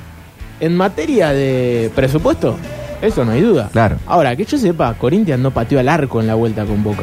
En 0.58 0.76
materia 0.76 1.32
de 1.32 1.90
presupuesto, 1.94 2.56
eso 3.02 3.24
no 3.24 3.32
hay 3.32 3.42
duda. 3.42 3.68
Claro. 3.72 3.96
Ahora, 4.06 4.34
que 4.34 4.44
yo 4.44 4.58
sepa, 4.58 4.94
Corinthians 4.94 5.40
no 5.40 5.50
pateó 5.52 5.78
al 5.78 5.88
arco 5.88 6.20
en 6.20 6.26
la 6.26 6.34
vuelta 6.34 6.64
con 6.64 6.82
Boca. 6.82 7.02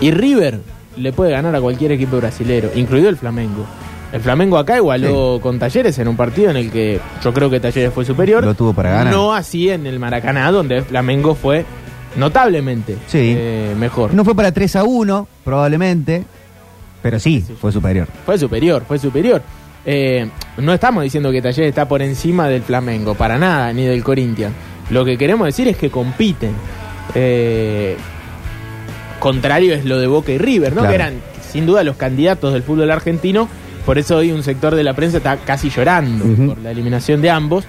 Y 0.00 0.12
River 0.12 0.60
le 0.96 1.12
puede 1.12 1.32
ganar 1.32 1.54
a 1.54 1.60
cualquier 1.60 1.92
equipo 1.92 2.16
brasilero, 2.16 2.70
incluido 2.74 3.08
el 3.08 3.16
Flamengo. 3.16 3.66
El 4.12 4.20
Flamengo 4.22 4.56
acá 4.56 4.78
igualó 4.78 5.38
con 5.42 5.58
Talleres 5.58 5.98
en 5.98 6.08
un 6.08 6.16
partido 6.16 6.50
en 6.50 6.56
el 6.56 6.70
que 6.70 6.98
yo 7.22 7.34
creo 7.34 7.50
que 7.50 7.60
Talleres 7.60 7.92
fue 7.92 8.06
superior. 8.06 8.42
Lo 8.42 8.54
tuvo 8.54 8.72
para 8.72 8.90
ganar. 8.90 9.12
No 9.12 9.34
así 9.34 9.68
en 9.68 9.86
el 9.86 9.98
Maracaná, 9.98 10.50
donde 10.50 10.78
el 10.78 10.84
Flamengo 10.84 11.34
fue 11.34 11.66
notablemente 12.16 12.96
Sí. 13.06 13.34
eh, 13.36 13.74
mejor. 13.78 14.14
No 14.14 14.24
fue 14.24 14.34
para 14.34 14.50
3 14.52 14.76
a 14.76 14.84
1, 14.84 15.28
probablemente, 15.44 16.24
pero 17.02 17.18
sí, 17.18 17.44
fue 17.60 17.72
superior. 17.72 18.08
Fue 18.26 18.38
superior, 18.38 18.84
fue 18.86 18.98
superior. 18.98 19.42
Eh, 19.84 20.28
no 20.58 20.74
estamos 20.74 21.02
diciendo 21.02 21.30
que 21.30 21.40
Talleres 21.40 21.68
está 21.68 21.88
por 21.88 22.02
encima 22.02 22.48
del 22.48 22.62
Flamengo, 22.62 23.14
para 23.14 23.38
nada, 23.38 23.72
ni 23.72 23.84
del 23.84 24.02
Corinthians. 24.04 24.54
Lo 24.90 25.04
que 25.04 25.16
queremos 25.16 25.46
decir 25.46 25.68
es 25.68 25.76
que 25.76 25.90
compiten. 25.90 26.52
Eh, 27.14 27.96
contrario 29.18 29.74
es 29.74 29.84
lo 29.84 29.98
de 29.98 30.06
Boca 30.06 30.32
y 30.32 30.38
River, 30.38 30.74
¿no? 30.74 30.80
Claro. 30.80 30.88
Que 30.90 30.94
eran 30.94 31.14
sin 31.50 31.66
duda 31.66 31.82
los 31.84 31.96
candidatos 31.96 32.52
del 32.52 32.62
fútbol 32.62 32.90
argentino. 32.90 33.48
Por 33.86 33.98
eso 33.98 34.16
hoy 34.18 34.32
un 34.32 34.42
sector 34.42 34.74
de 34.74 34.82
la 34.82 34.94
prensa 34.94 35.16
está 35.16 35.38
casi 35.38 35.70
llorando 35.70 36.24
por 36.46 36.58
la 36.58 36.70
eliminación 36.70 37.22
de 37.22 37.30
ambos. 37.30 37.64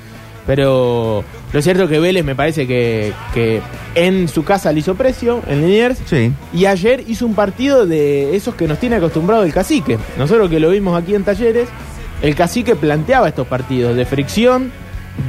Pero 0.49 1.23
lo 1.53 1.61
cierto 1.61 1.83
es 1.83 1.89
que 1.91 1.99
Vélez 1.99 2.25
me 2.25 2.33
parece 2.33 2.65
que, 2.65 3.13
que 3.35 3.61
en 3.93 4.27
su 4.27 4.43
casa 4.43 4.71
le 4.71 4.79
hizo 4.79 4.95
precio, 4.95 5.43
en 5.47 5.61
Liniers, 5.61 5.99
Sí. 6.07 6.31
y 6.55 6.65
ayer 6.65 7.03
hizo 7.07 7.27
un 7.27 7.35
partido 7.35 7.85
de 7.85 8.35
esos 8.35 8.55
que 8.55 8.67
nos 8.67 8.79
tiene 8.79 8.95
acostumbrado 8.95 9.43
el 9.43 9.53
cacique. 9.53 9.99
Nosotros 10.17 10.49
que 10.49 10.59
lo 10.59 10.71
vimos 10.71 10.99
aquí 10.99 11.13
en 11.13 11.23
talleres, 11.23 11.69
el 12.23 12.33
cacique 12.33 12.75
planteaba 12.75 13.27
estos 13.27 13.45
partidos 13.45 13.95
de 13.95 14.05
fricción, 14.05 14.71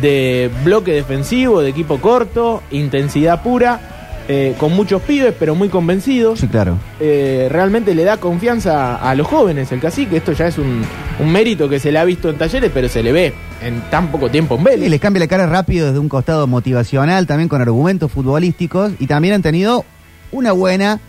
de 0.00 0.50
bloque 0.64 0.92
defensivo, 0.94 1.60
de 1.60 1.68
equipo 1.68 1.98
corto, 1.98 2.62
intensidad 2.70 3.42
pura, 3.42 3.89
eh, 4.32 4.54
con 4.58 4.72
muchos 4.76 5.02
pibes, 5.02 5.34
pero 5.37 5.56
muy 5.56 5.68
convencidos. 5.68 6.38
Sí, 6.38 6.46
claro. 6.46 6.76
Eh, 7.00 7.49
realmente 7.50 7.96
le 7.96 8.04
da 8.04 8.18
confianza 8.18 8.94
a 8.94 9.14
los 9.16 9.26
jóvenes 9.26 9.72
el 9.72 9.80
cacique. 9.80 10.18
Esto 10.18 10.30
ya 10.32 10.46
es 10.46 10.56
un, 10.58 10.82
un 11.18 11.32
mérito 11.32 11.68
que 11.68 11.80
se 11.80 11.90
le 11.90 11.99
ha 11.99 12.04
visto 12.04 12.30
en 12.30 12.37
talleres, 12.38 12.70
pero 12.72 12.88
se 12.88 13.02
le 13.02 13.10
ve 13.10 13.32
en 13.60 13.80
tan 13.90 14.06
poco 14.12 14.28
tiempo 14.30 14.54
en 14.54 14.60
Y 14.60 14.64
Vélez. 14.64 14.90
les 14.90 15.00
cambia 15.00 15.18
la 15.18 15.26
cara 15.26 15.46
rápido 15.46 15.87
desde 15.88 15.99
un 15.99 16.08
costado 16.08 16.46
motivacional, 16.46 17.26
también 17.26 17.49
con 17.49 17.60
argumentos 17.60 18.12
futbolísticos, 18.12 18.92
y 19.00 19.08
también 19.08 19.34
han 19.34 19.42
tenido 19.42 19.84
una 20.30 20.52
buena 20.52 21.00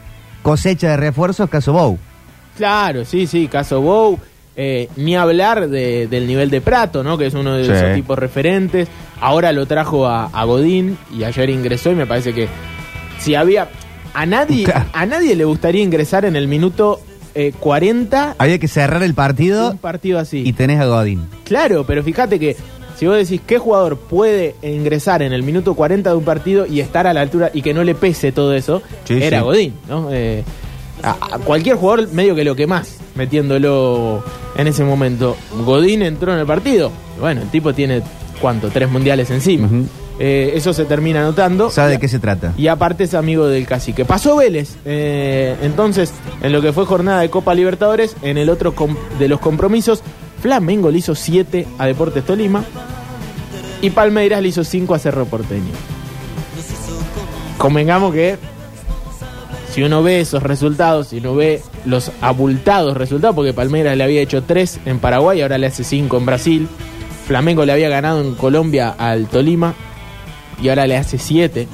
cosecha 0.41 0.89
de 0.89 0.97
refuerzos, 0.97 1.47
caso 1.47 1.73
Bow. 1.73 1.99
Claro, 2.57 3.05
sí, 3.05 3.27
sí, 3.27 3.47
caso 3.47 3.81
Bow. 3.81 4.19
Eh, 4.55 4.89
ni 4.97 5.15
hablar 5.15 5.69
de- 5.69 6.07
del 6.07 6.27
nivel 6.27 6.49
de 6.49 6.59
Prato, 6.59 7.03
¿no? 7.03 7.17
Que 7.17 7.27
es 7.27 7.33
uno 7.35 7.53
de 7.55 7.65
Sí. 7.65 7.71
esos 7.71 7.93
tipos 7.93 8.17
referentes. 8.19 8.87
Ahora 9.21 9.51
lo 9.53 9.65
trajo 9.65 10.07
a, 10.07 10.25
a 10.25 10.43
Godín 10.43 10.97
y 11.15 11.23
ayer 11.23 11.49
ingresó 11.51 11.91
y 11.91 11.95
me 11.95 12.05
parece 12.05 12.33
que 12.33 12.47
si 13.21 13.35
había... 13.35 13.69
A 14.13 14.25
nadie, 14.25 14.63
Claro. 14.65 14.85
a 14.93 15.05
nadie 15.05 15.35
le 15.35 15.45
gustaría 15.45 15.81
ingresar 15.83 16.25
en 16.25 16.35
el 16.35 16.47
minuto 16.49 16.99
eh, 17.33 17.53
40 17.59 18.35
Había 18.37 18.59
que 18.59 18.67
cerrar 18.67 19.01
el 19.03 19.13
partido 19.13 19.71
un 19.71 19.77
partido 19.77 20.19
así. 20.19 20.43
y 20.45 20.51
tenés 20.53 20.81
a 20.81 20.85
Godín. 20.85 21.21
Claro, 21.45 21.85
pero 21.85 22.03
fíjate 22.03 22.37
que 22.39 22.57
si 22.97 23.07
vos 23.07 23.15
decís 23.15 23.39
qué 23.47 23.57
jugador 23.57 23.97
puede 23.97 24.55
ingresar 24.61 25.21
en 25.21 25.31
el 25.31 25.41
minuto 25.43 25.73
40 25.75 26.09
de 26.09 26.15
un 26.17 26.23
partido 26.25 26.65
y 26.67 26.81
estar 26.81 27.07
a 27.07 27.13
la 27.13 27.21
altura 27.21 27.49
y 27.53 27.61
que 27.61 27.73
no 27.73 27.83
le 27.85 27.95
pese 27.95 28.31
todo 28.33 28.53
eso, 28.53 28.81
Sí, 29.05 29.13
era 29.21 29.39
sí. 29.39 29.43
Godín, 29.45 29.73
¿no? 29.87 30.09
Eh, 30.11 30.43
a, 31.01 31.11
a 31.35 31.39
cualquier 31.39 31.77
jugador 31.77 32.11
medio 32.11 32.35
que 32.35 32.43
lo 32.43 32.55
que 32.55 32.67
más, 32.67 32.97
metiéndolo 33.15 34.23
en 34.55 34.67
ese 34.67 34.83
momento. 34.83 35.35
Godín 35.65 36.01
entró 36.03 36.33
en 36.33 36.39
el 36.39 36.45
partido. 36.45 36.91
Bueno, 37.19 37.41
el 37.41 37.47
tipo 37.49 37.73
tiene, 37.73 38.01
¿cuánto? 38.39 38.69
Tres 38.69 38.89
mundiales 38.91 39.31
encima. 39.31 39.67
Ujú. 39.67 39.85
Eh, 40.23 40.51
eso 40.55 40.71
se 40.71 40.85
termina 40.85 41.23
notando. 41.23 41.71
¿Sabe 41.71 41.93
de 41.93 41.99
qué 41.99 42.07
se 42.07 42.19
trata? 42.19 42.53
y 42.55 42.67
aparte 42.67 43.05
es 43.05 43.15
amigo 43.15 43.47
del 43.47 43.65
cacique. 43.65 44.05
Pasó 44.05 44.35
Vélez. 44.35 44.75
eh, 44.85 45.55
entonces, 45.63 46.13
en 46.43 46.51
lo 46.51 46.61
que 46.61 46.71
fue 46.73 46.85
jornada 46.85 47.21
de 47.21 47.31
Copa 47.31 47.55
Libertadores, 47.55 48.15
en 48.21 48.37
el 48.37 48.51
otro 48.51 48.75
de 49.17 49.27
los 49.27 49.39
compromisos, 49.39 50.03
Flamengo 50.39 50.91
le 50.91 50.99
hizo 50.99 51.15
7 51.15 51.65
a 51.79 51.87
Deportes 51.87 52.23
Tolima 52.23 52.63
y 53.81 53.89
Palmeiras 53.89 54.43
le 54.43 54.49
hizo 54.49 54.63
5 54.63 54.93
a 54.93 54.99
Cerro 54.99 55.25
Porteño. 55.25 55.71
Convengamos 57.57 58.13
que 58.13 58.37
si 59.73 59.81
uno 59.81 60.03
ve 60.03 60.19
esos 60.19 60.43
resultados, 60.43 61.07
si 61.07 61.17
uno 61.17 61.33
ve 61.33 61.63
los 61.85 62.11
abultados 62.21 62.95
resultados, 62.95 63.35
porque 63.35 63.53
Palmeiras 63.53 63.97
le 63.97 64.03
había 64.03 64.21
hecho 64.21 64.43
3 64.43 64.81
en 64.85 64.99
Paraguay, 64.99 65.41
ahora 65.41 65.57
le 65.57 65.65
hace 65.65 65.83
5 65.83 66.15
en 66.15 66.25
Brasil. 66.27 66.67
Flamengo 67.25 67.65
le 67.65 67.71
había 67.71 67.89
ganado 67.89 68.21
en 68.21 68.35
Colombia 68.35 68.93
al 68.95 69.25
Tolima 69.25 69.73
y 70.61 70.69
ahora 70.69 70.87
le 70.87 70.97
hace 70.97 71.17
7 71.17 71.67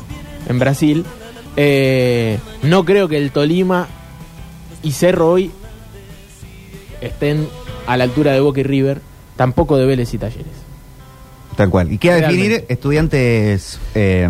en 0.47 0.59
Brasil. 0.59 1.05
Eh, 1.55 2.39
no 2.63 2.85
creo 2.85 3.07
que 3.07 3.17
el 3.17 3.31
Tolima 3.31 3.87
y 4.83 4.91
Cerro 4.91 5.31
hoy 5.31 5.51
estén 7.01 7.47
a 7.87 7.97
la 7.97 8.03
altura 8.03 8.31
de 8.33 8.39
Boca 8.39 8.59
y 8.59 8.63
River, 8.63 9.01
tampoco 9.35 9.77
de 9.77 9.85
Vélez 9.85 10.13
y 10.13 10.17
Talleres. 10.17 10.45
Tal 11.55 11.69
cual. 11.69 11.91
Y 11.91 11.97
queda 11.97 12.17
Realmente. 12.19 12.43
definir 12.49 12.65
estudiantes 12.69 13.79
eh, 13.95 14.29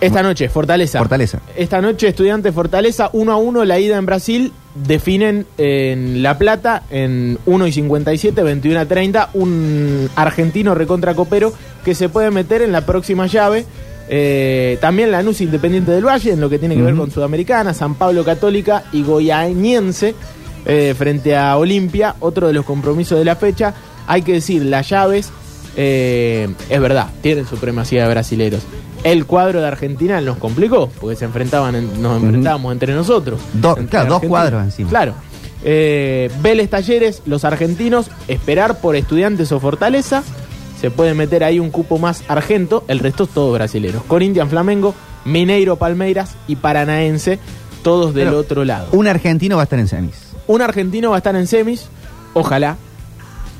Esta 0.00 0.22
noche, 0.22 0.48
Fortaleza. 0.48 0.98
Fortaleza. 0.98 1.40
Esta 1.56 1.80
noche, 1.80 2.08
Estudiantes 2.08 2.54
Fortaleza, 2.54 3.08
1 3.12 3.32
a 3.32 3.36
1, 3.36 3.64
la 3.64 3.78
ida 3.78 3.96
en 3.96 4.06
Brasil. 4.06 4.52
Definen 4.74 5.46
en 5.56 6.22
La 6.22 6.36
Plata 6.36 6.82
en 6.90 7.38
1 7.46 7.66
y 7.66 7.72
57, 7.72 8.42
21 8.42 8.80
a 8.80 8.84
30, 8.84 9.30
un 9.32 10.10
argentino 10.16 10.74
recontra 10.74 11.14
copero 11.14 11.52
que 11.82 11.94
se 11.94 12.10
puede 12.10 12.30
meter 12.30 12.60
en 12.60 12.72
la 12.72 12.84
próxima 12.84 13.26
llave. 13.26 13.64
Eh, 14.08 14.76
también 14.80 15.10
Lanús 15.10 15.40
Independiente 15.40 15.92
del 15.92 16.06
Valle, 16.06 16.32
en 16.32 16.40
lo 16.40 16.50
que 16.50 16.58
tiene 16.58 16.76
que 16.76 16.82
ver 16.82 16.94
con 16.94 17.10
Sudamericana, 17.10 17.72
San 17.72 17.94
Pablo 17.94 18.22
Católica 18.22 18.84
y 18.92 19.02
Goianiense 19.02 20.14
eh, 20.66 20.94
frente 20.96 21.36
a 21.36 21.56
Olimpia, 21.56 22.16
otro 22.20 22.48
de 22.48 22.52
los 22.52 22.64
compromisos 22.64 23.18
de 23.18 23.24
la 23.24 23.36
fecha. 23.36 23.72
Hay 24.06 24.22
que 24.22 24.34
decir, 24.34 24.64
las 24.64 24.90
llaves, 24.90 25.30
eh, 25.76 26.48
es 26.68 26.80
verdad, 26.80 27.08
tienen 27.22 27.46
supremacía 27.46 28.02
de 28.02 28.10
brasileros. 28.10 28.62
El 29.06 29.24
cuadro 29.26 29.60
de 29.60 29.66
Argentina 29.68 30.20
nos 30.20 30.36
complicó, 30.38 30.88
porque 31.00 31.16
se 31.16 31.24
enfrentaban, 31.24 31.74
en- 31.76 32.02
nos 32.02 32.20
enfrentábamos 32.22 32.72
entre 32.72 32.94
nosotros. 32.94 33.40
Do- 33.52 33.70
Entre 33.76 33.86
claro, 33.88 34.08
dos 34.08 34.22
cuadros 34.24 34.62
encima. 34.64 34.90
Claro. 34.90 35.14
Eh, 35.64 36.30
Vélez 36.40 36.70
Talleres, 36.70 37.22
los 37.26 37.44
argentinos, 37.44 38.10
esperar 38.28 38.80
por 38.80 38.96
estudiantes 38.96 39.50
o 39.52 39.60
Fortaleza. 39.60 40.22
Se 40.80 40.90
puede 40.90 41.14
meter 41.14 41.42
ahí 41.44 41.58
un 41.58 41.70
cupo 41.70 41.98
más 41.98 42.22
argento, 42.28 42.84
el 42.88 42.98
resto 42.98 43.24
es 43.24 43.30
todo 43.30 43.52
brasileros. 43.52 44.02
Corinthians, 44.06 44.50
Flamengo, 44.50 44.94
Mineiro, 45.24 45.76
Palmeiras 45.76 46.34
y 46.46 46.56
Paranaense, 46.56 47.38
todos 47.82 48.12
del 48.14 48.26
Pero- 48.28 48.38
otro 48.38 48.64
lado. 48.64 48.88
un 48.92 49.08
argentino 49.08 49.56
va 49.56 49.62
a 49.62 49.64
estar 49.64 49.78
en 49.78 49.88
semis. 49.88 50.14
Un 50.46 50.62
argentino 50.62 51.10
va 51.10 51.16
a 51.16 51.18
estar 51.18 51.34
en 51.34 51.46
semis, 51.46 51.86
ojalá 52.34 52.76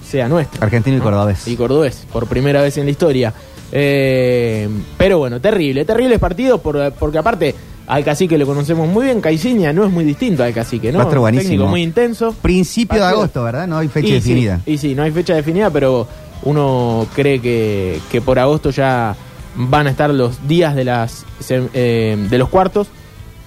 sea 0.09 0.29
nuestro. 0.29 0.63
Argentino 0.63 0.97
y 0.99 1.01
cordobés. 1.01 1.49
Y 1.49 1.57
cordobés, 1.57 2.07
por 2.13 2.27
primera 2.27 2.61
vez 2.63 2.77
en 2.79 2.85
la 2.85 2.91
historia. 2.91 3.33
Eh, 3.73 4.69
pero 4.97 5.19
bueno, 5.19 5.41
terrible, 5.41 5.85
terribles 5.85 6.19
partidos 6.19 6.61
por- 6.61 6.93
porque 6.93 7.19
aparte 7.19 7.55
al 7.87 8.05
cacique 8.05 8.37
lo 8.39 8.47
conocemos 8.47 8.89
muy 8.89 9.05
bien, 9.07 9.21
Caiciña 9.21 9.73
no 9.73 9.85
es 9.85 9.93
muy 9.93 10.05
distinto 10.05 10.43
al 10.43 10.53
cacique, 10.53 10.91
¿no? 10.93 10.99
Buenísimo. 11.21 11.51
Técnico 11.51 11.71
muy 11.71 11.83
intenso. 11.83 12.35
Principio 12.43 12.99
de 12.99 13.05
agosto, 13.05 13.43
¿verdad? 13.45 13.67
No 13.67 13.79
hay 13.79 13.89
fecha 13.89 14.09
Y 14.09 14.13
definida. 14.13 14.61
Sí, 14.65 14.73
y 14.73 14.79
sí, 14.79 14.95
no 14.95 15.03
hay 15.03 15.11
fecha 15.13 15.35
definida, 15.35 15.71
pero 15.71 16.07
uno 16.43 17.07
cree 17.15 17.41
que, 17.41 18.01
que 18.11 18.21
por 18.21 18.39
agosto 18.39 18.71
ya 18.71 19.15
van 19.57 19.87
a 19.87 19.91
estar 19.91 20.11
los 20.11 20.47
días 20.49 20.75
de 20.75 20.85
las 20.85 21.25
eh, 21.49 22.17
de 22.29 22.39
los 22.39 22.49
cuartos 22.49 22.89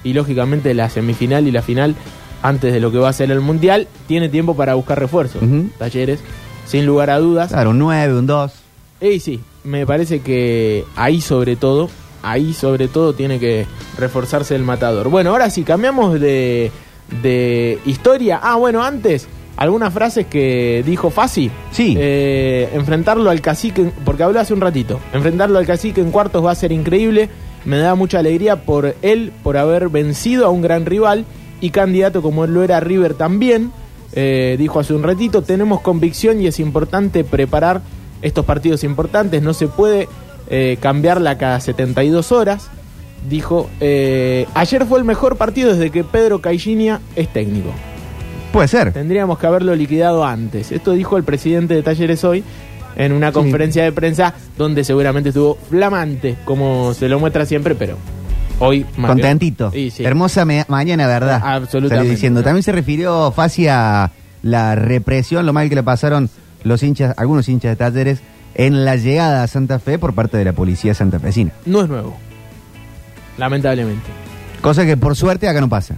y 0.04 0.14
lógicamente 0.14 0.74
la 0.74 0.90
semifinal 0.90 1.48
y 1.48 1.52
la 1.52 1.62
final 1.62 1.96
antes 2.42 2.72
de 2.74 2.80
lo 2.80 2.92
que 2.92 2.98
va 2.98 3.10
a 3.10 3.14
ser 3.14 3.30
el 3.32 3.42
mundial 3.42 3.88
tiene 4.08 4.30
tiempo 4.30 4.56
para 4.56 4.74
buscar 4.76 4.98
refuerzos. 5.00 5.42
Talleres, 5.78 6.20
sin 6.66 6.86
lugar 6.86 7.10
a 7.10 7.20
dudas. 7.20 7.50
Claro, 7.52 7.72
un 7.72 7.80
9, 7.80 8.18
un 8.18 8.26
2. 8.26 8.52
Y 9.02 9.20
sí, 9.20 9.40
me 9.63 9.86
parece 9.86 10.22
que 10.22 10.86
ahí 10.96 11.22
sobre 11.22 11.56
todo, 11.56 11.89
ahí 12.22 12.54
sobre 12.54 12.88
todo 12.88 13.13
tiene 13.13 13.39
que 13.39 13.66
reforzarse 13.98 14.56
el 14.56 14.63
matador. 14.63 15.10
Bueno, 15.10 15.32
ahora 15.32 15.50
sí, 15.50 15.63
cambiamos 15.63 16.20
de, 16.20 16.72
de 17.22 17.80
historia. 17.86 18.39
Ah, 18.42 18.56
bueno, 18.56 18.84
antes, 18.84 19.28
algunas 19.58 19.94
frases 19.94 20.25
que 20.28 20.84
dijo 20.86 21.10
Fasi. 21.10 21.51
Sí. 21.72 21.96
Eh, 21.98 22.70
enfrentarlo 22.74 23.30
al 23.30 23.42
cacique, 23.42 23.92
porque 24.06 24.24
habló 24.24 24.39
hace 24.39 24.54
un 24.54 24.62
ratito. 24.62 25.00
Enfrentarlo 25.13 25.60
al 25.60 25.66
cacique 25.66 26.01
en 26.01 26.12
cuartos 26.12 26.46
va 26.46 26.51
a 26.51 26.56
ser 26.56 26.72
increíble. 26.72 27.30
Me 27.66 27.78
da 27.78 27.94
mucha 27.96 28.20
alegría 28.20 28.63
por 28.63 28.96
él, 29.01 29.34
por 29.44 29.58
haber 29.58 29.89
vencido 29.89 30.46
a 30.46 30.50
un 30.50 30.62
gran 30.62 30.86
rival 30.86 31.25
y 31.60 31.72
candidato 31.72 32.22
como 32.22 32.46
él 32.46 32.54
lo 32.54 32.63
era 32.63 32.80
River 32.80 33.16
también. 33.16 33.74
Eh, 34.13 34.56
dijo 34.58 34.80
hace 34.80 34.94
un 34.94 35.04
ratito, 35.04 35.42
tenemos 35.42 35.82
convicción 35.82 36.42
y 36.42 36.48
es 36.48 36.60
importante 36.60 37.24
preparar 37.24 37.82
estos 38.22 38.46
partidos 38.46 38.84
importantes. 38.84 39.42
No 39.42 39.54
se 39.54 39.68
puede 39.68 40.08
eh, 40.50 40.78
cambiarla 40.80 41.38
cada 41.38 41.60
72 41.60 42.32
horas. 42.32 42.70
Dijo, 43.30 43.70
eh, 43.80 44.48
ayer 44.54 44.86
fue 44.86 45.00
el 45.00 45.06
mejor 45.06 45.36
partido 45.36 45.74
desde 45.74 45.90
que 45.90 46.04
Pedro 46.04 46.40
Caixinha 46.40 47.02
es 47.16 47.28
técnico. 47.32 47.72
Puede 48.54 48.68
ser. 48.68 48.94
Tendríamos 48.94 49.38
que 49.38 49.48
haberlo 49.48 49.76
liquidado 49.76 50.26
antes. 50.26 50.72
Esto 50.72 50.94
dijo 50.94 51.18
el 51.18 51.24
presidente 51.24 51.74
de 51.76 51.84
Talleres 51.84 52.24
hoy 52.24 52.44
en 52.96 53.12
una 53.12 53.32
conferencia 53.32 53.84
de 53.84 53.92
prensa 53.92 54.34
donde 54.58 54.84
seguramente 54.84 55.30
estuvo 55.30 55.56
flamante, 55.70 56.38
como 56.46 56.94
se 56.94 57.08
lo 57.08 57.20
muestra 57.20 57.46
siempre, 57.46 57.76
pero 57.76 57.98
hoy 58.60 58.86
más 58.98 59.12
Contentito. 59.12 59.72
Sí, 59.72 59.92
sí. 59.92 60.04
Hermosa 60.04 60.46
mañana, 60.68 61.08
¿verdad? 61.08 61.42
Absolutamente. 61.44 62.12
Diciendo. 62.12 62.44
También 62.44 62.64
se 62.64 62.72
refirió 62.72 63.32
Fasi 63.32 63.68
a 63.68 64.12
la 64.42 64.76
represión, 64.76 65.46
lo 65.46 65.54
mal 65.54 65.70
que 65.70 65.76
le 65.76 65.84
pasaron 65.84 66.30
los 66.63 66.84
hinchas, 66.84 67.13
algunos 67.18 67.48
hinchas 67.50 67.72
de 67.72 67.75
talleres, 67.75 68.20
en 68.56 68.86
la 68.86 68.96
llegada 68.96 69.44
a 69.44 69.48
Santa 69.48 69.80
Fe 69.80 70.00
por 70.00 70.13
parte 70.13 70.38
de 70.38 70.46
la 70.46 70.54
policía 70.54 70.94
santafesina. 70.94 71.51
No 71.66 71.82
es 71.82 71.89
nuevo. 71.89 72.18
Lamentablemente. 73.38 74.08
Cosa 74.62 74.86
que 74.86 74.98
por 74.98 75.16
suerte 75.16 75.48
acá 75.48 75.62
no 75.62 75.70
pasa. 75.70 75.96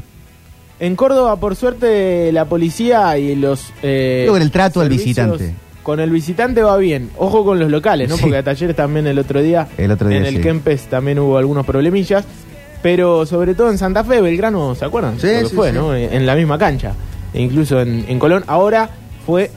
En 0.80 0.96
Córdoba, 0.96 1.36
por 1.36 1.56
suerte, 1.56 2.32
la 2.32 2.46
policía 2.46 3.18
y 3.18 3.36
los... 3.36 3.72
Eh, 3.84 4.22
Digo, 4.26 4.38
el 4.38 4.52
trato 4.52 4.82
al 4.82 4.90
visitante. 4.90 5.54
Con 5.84 6.00
el 6.00 6.10
visitante 6.12 6.62
va 6.62 6.78
bien. 6.78 7.10
Ojo 7.18 7.44
con 7.44 7.60
los 7.60 7.70
locales, 7.70 8.10
¿no? 8.10 8.16
Sí. 8.16 8.22
Porque 8.24 8.38
a 8.38 8.44
Talleres 8.44 8.76
también 8.76 9.08
el 9.08 9.18
otro 9.18 9.42
día... 9.42 9.68
El 9.78 9.92
otro 9.92 10.08
día, 10.10 10.20
En 10.20 10.26
el 10.26 10.36
sí. 10.38 10.42
Kempes 10.42 10.84
también 10.84 11.20
hubo 11.20 11.38
algunos 11.38 11.66
problemillas. 11.66 12.26
Pero 12.82 13.28
sobre 13.28 13.54
todo 13.54 13.70
en 13.70 13.78
Santa 13.78 14.04
Fe, 14.04 14.22
Belgrano, 14.22 14.74
¿se 14.74 14.86
acuerdan? 14.86 15.20
Sí, 15.20 15.28
Lo 15.28 15.40
que 15.42 15.46
sí, 15.50 15.56
fue. 15.56 15.72
¿no? 15.72 15.96
En 15.96 16.26
la 16.26 16.36
misma 16.36 16.58
cancha. 16.58 16.94
E 17.34 17.42
incluso 17.42 17.80
en, 17.82 18.06
en 18.08 18.18
Colón. 18.20 18.44
Ahora 18.48 18.90
fue 19.26 19.52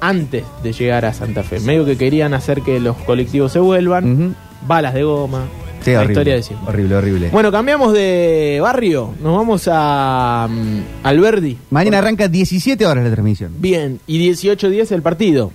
antes 0.00 0.44
de 0.62 0.72
llegar 0.72 1.04
a 1.04 1.12
Santa 1.12 1.42
Fe. 1.42 1.60
Medio 1.60 1.84
que 1.84 1.96
querían 1.96 2.34
hacer 2.34 2.62
que 2.62 2.80
los 2.80 2.96
colectivos 2.98 3.52
se 3.52 3.58
vuelvan. 3.58 4.12
Ujú. 4.12 4.34
Balas 4.66 4.94
de 4.94 5.02
goma. 5.04 5.44
Sí, 5.82 5.92
la 5.92 5.98
horrible. 5.98 6.12
historia 6.14 6.34
de 6.34 6.42
siempre. 6.42 6.68
Horrible, 6.68 6.96
horrible. 6.96 7.28
Bueno, 7.30 7.52
cambiamos 7.52 7.92
de 7.92 8.58
barrio. 8.60 9.14
Nos 9.22 9.36
vamos 9.36 9.68
a 9.70 10.48
mm, 10.50 10.80
Alberdi. 11.04 11.58
Mañana 11.70 11.98
arranca 11.98 12.26
17 12.26 12.84
horas 12.84 13.04
la 13.04 13.10
transmisión. 13.10 13.52
Bien, 13.58 14.00
y 14.06 14.28
18-10 14.28 14.90
el 14.92 15.02
partido. 15.02 15.52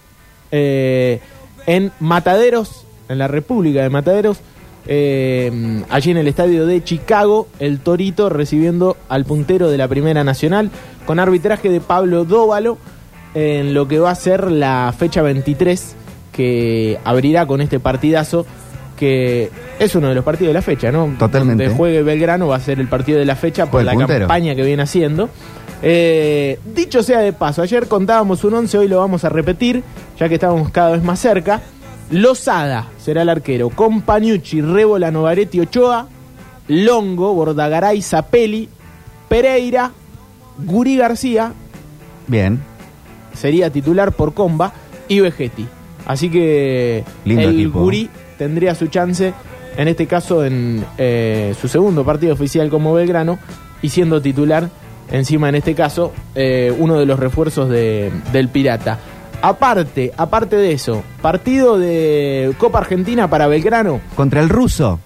Eh, 0.51 1.19
en 1.65 1.91
Mataderos, 2.00 2.86
en 3.10 3.17
la 3.17 3.27
República 3.27 3.81
de 3.83 3.89
Mataderos, 3.89 4.39
eh, 4.88 5.83
allí 5.89 6.12
en 6.12 6.17
el 6.17 6.27
estadio 6.27 6.65
de 6.65 6.83
Chicago, 6.83 7.48
el 7.60 7.79
Torito 7.79 8.29
recibiendo 8.29 8.98
al 9.10 9.25
puntero 9.25 9.69
de 9.69 9.77
la 9.77 9.88
Primera 9.88 10.24
Nacional, 10.24 10.71
con 11.05 11.19
arbitraje 11.19 11.69
de 11.69 11.81
Pablo 11.81 12.25
Dóvalo, 12.25 12.77
en 13.33 13.73
lo 13.73 13.88
que 13.88 14.00
va 14.00 14.11
a 14.11 14.15
ser 14.15 14.51
la 14.51 14.93
fecha 14.97 15.21
23, 15.21 15.95
que 16.31 17.00
abrirá 17.03 17.45
con 17.45 17.61
este 17.61 17.79
partidazo, 17.79 18.45
que 18.97 19.50
es 19.79 19.95
uno 19.95 20.09
de 20.09 20.15
los 20.15 20.23
partidos 20.23 20.50
de 20.50 20.53
la 20.53 20.61
fecha, 20.61 20.91
¿no? 20.91 21.15
Totalmente. 21.17 21.63
Donde 21.63 21.77
juegue 21.77 22.03
Belgrano 22.03 22.47
va 22.47 22.57
a 22.57 22.59
ser 22.59 22.79
el 22.79 22.88
partido 22.88 23.19
de 23.19 23.25
la 23.25 23.35
fecha 23.35 23.69
por 23.69 23.83
la 23.83 23.93
puntero. 23.93 24.27
campaña 24.27 24.55
que 24.55 24.63
viene 24.63 24.83
haciendo. 24.83 25.29
Eh, 25.81 26.59
dicho 26.75 27.01
sea 27.01 27.19
de 27.19 27.33
paso, 27.33 27.61
ayer 27.63 27.88
contábamos 27.88 28.43
un 28.43 28.53
11, 28.53 28.77
hoy 28.77 28.88
lo 28.88 29.00
vamos 29.00 29.23
a 29.23 29.29
repetir, 29.29 29.83
ya 30.19 30.29
que 30.29 30.35
estamos 30.35 30.69
cada 30.69 30.91
vez 30.91 31.03
más 31.03 31.19
cerca. 31.19 31.61
Lozada 32.11 32.89
será 33.00 33.21
el 33.21 33.29
arquero, 33.29 33.69
Compañucci, 33.69 34.61
Rébola, 34.61 35.09
Novaretti, 35.11 35.61
Ochoa, 35.61 36.07
Longo, 36.67 37.33
Bordagaray, 37.33 38.01
Zapelli, 38.01 38.67
Pereira, 39.29 39.91
Guri 40.59 40.97
García, 40.97 41.53
Bien. 42.27 42.61
Sería 43.33 43.69
titular 43.69 44.12
por 44.12 44.34
Comba, 44.34 44.73
y 45.08 45.19
Vegetti. 45.19 45.67
Así 46.06 46.29
que 46.29 47.03
Lindo 47.25 47.49
el 47.49 47.56
equipo. 47.60 47.79
Guri 47.82 48.10
tendría 48.38 48.73
su 48.75 48.88
chance, 48.88 49.34
en 49.77 49.88
este 49.88 50.08
caso 50.08 50.43
en 50.45 50.84
eh, 50.97 51.53
su 51.60 51.67
segundo 51.67 52.03
partido 52.06 52.34
oficial 52.34 52.69
como 52.69 52.93
Belgrano, 52.93 53.38
y 53.82 53.89
siendo 53.89 54.21
titular, 54.21 54.69
encima 55.12 55.49
en 55.49 55.56
este 55.56 55.75
caso, 55.75 56.12
eh, 56.36 56.73
uno 56.79 56.97
de 56.99 57.06
los 57.06 57.19
refuerzos 57.19 57.69
de- 57.69 58.12
del 58.32 58.47
Pirata. 58.49 58.99
Aparte, 59.41 60.12
aparte 60.17 60.56
de 60.56 60.71
eso, 60.71 61.03
partido 61.21 61.77
de 61.79 62.53
Copa 62.58 62.79
Argentina 62.79 63.27
para 63.29 63.47
Belgrano, 63.47 63.99
Contra 64.15 64.41
el 64.41 64.49
ruso. 64.49 64.99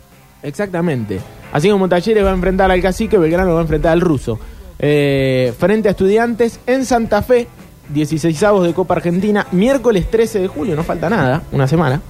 Exactamente. 0.44 1.20
Así 1.52 1.70
como 1.70 1.88
Talleres 1.90 2.24
va 2.26 2.32
a 2.32 2.34
enfrentar 2.36 2.70
al 2.70 2.82
cacique, 2.82 3.18
Belgrano 3.18 3.54
va 3.54 3.60
a 3.60 3.64
enfrentar 3.64 3.94
al 3.94 4.02
ruso. 4.02 4.38
Eh, 4.78 5.54
frente 5.58 5.88
a 5.88 5.92
estudiantes 5.92 6.60
en 6.68 6.86
Santa 6.86 7.22
Fe, 7.22 7.48
16 7.90 8.44
avos 8.44 8.66
de 8.66 8.74
Copa 8.74 8.96
Argentina, 8.96 9.46
miércoles 9.52 10.10
13 10.10 10.40
de 10.40 10.48
julio, 10.48 10.76
no 10.76 10.84
falta 10.84 11.10
nada, 11.10 11.44
una 11.52 11.68
semana. 11.68 12.02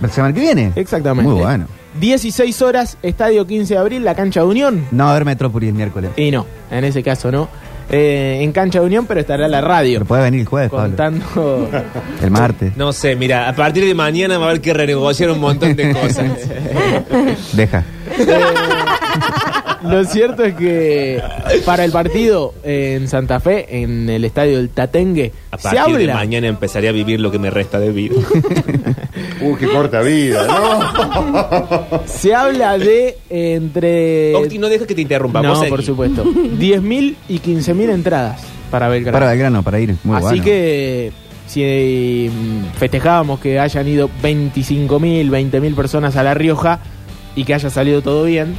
¿La 0.00 0.08
semana 0.08 0.34
que 0.34 0.40
viene? 0.40 0.72
Exactamente. 0.74 1.30
Muy 1.30 1.40
bueno. 1.40 1.66
16 2.00 2.60
horas, 2.62 2.98
estadio 3.02 3.46
15 3.46 3.74
de 3.74 3.80
abril, 3.80 4.04
la 4.04 4.14
cancha 4.14 4.40
de 4.40 4.46
Unión. 4.46 4.86
No 4.90 5.04
va 5.04 5.10
a 5.10 5.12
haber 5.12 5.24
Metrópolis 5.24 5.68
el 5.70 5.74
miércoles. 5.74 6.10
Y 6.16 6.30
no, 6.30 6.44
en 6.70 6.84
ese 6.84 7.02
caso 7.02 7.30
no. 7.32 7.48
Eh, 7.88 8.40
en 8.42 8.50
cancha 8.50 8.80
de 8.80 8.86
Unión, 8.86 9.06
pero 9.06 9.20
estará 9.20 9.46
la 9.46 9.60
radio 9.60 10.00
Pero 10.00 10.06
puede 10.06 10.24
venir 10.24 10.40
el 10.40 10.46
jueves, 10.46 10.70
Pablo. 10.70 10.86
contando. 10.96 11.68
El 12.22 12.30
martes. 12.32 12.76
No 12.76 12.92
sé, 12.92 13.14
mira, 13.14 13.48
a 13.48 13.54
partir 13.54 13.84
de 13.84 13.94
mañana 13.94 14.38
va 14.38 14.46
a 14.46 14.48
haber 14.48 14.60
que 14.60 14.74
renegociar 14.74 15.30
un 15.30 15.38
montón 15.40 15.76
de 15.76 15.92
cosas. 15.92 16.32
Deja. 17.52 17.84
Lo 19.82 20.04
cierto 20.04 20.44
es 20.44 20.54
que 20.54 21.22
para 21.64 21.84
el 21.84 21.92
partido 21.92 22.54
en 22.62 23.08
Santa 23.08 23.40
Fe, 23.40 23.82
en 23.82 24.08
el 24.08 24.24
estadio 24.24 24.56
del 24.56 24.70
Tatengue, 24.70 25.32
A 25.50 25.58
se 25.58 25.62
partir 25.70 25.96
de 25.96 26.02
habla. 26.04 26.14
mañana 26.14 26.46
empezaré 26.48 26.88
a 26.88 26.92
vivir 26.92 27.20
lo 27.20 27.30
que 27.30 27.38
me 27.38 27.50
resta 27.50 27.78
de 27.78 27.90
vida. 27.90 28.14
Uy, 29.40 29.56
qué 29.58 29.66
corta 29.68 30.00
vida, 30.00 30.46
¿no? 30.46 32.00
Se 32.06 32.34
habla 32.34 32.78
de 32.78 33.18
entre. 33.30 34.34
Octi, 34.34 34.58
no 34.58 34.68
dejes 34.68 34.86
que 34.86 34.94
te 34.94 35.02
interrumpa. 35.02 35.42
no, 35.42 35.60
por 35.64 35.82
supuesto. 35.82 36.24
10.000 36.24 37.14
y 37.28 37.38
15.000 37.38 37.90
entradas 37.90 38.40
para 38.70 38.88
Belgrano. 38.88 39.16
Para 39.18 39.30
Belgrano, 39.30 39.62
para 39.62 39.80
ir. 39.80 39.94
Muy 40.04 40.16
Así 40.16 40.24
bueno. 40.26 40.44
que 40.44 41.12
si 41.46 42.30
mm, 42.32 42.78
festejábamos 42.78 43.40
que 43.40 43.60
hayan 43.60 43.86
ido 43.86 44.10
25.000, 44.22 45.30
20.000 45.30 45.74
personas 45.74 46.16
a 46.16 46.22
La 46.22 46.34
Rioja 46.34 46.80
y 47.34 47.44
que 47.44 47.54
haya 47.54 47.70
salido 47.70 48.02
todo 48.02 48.24
bien, 48.24 48.56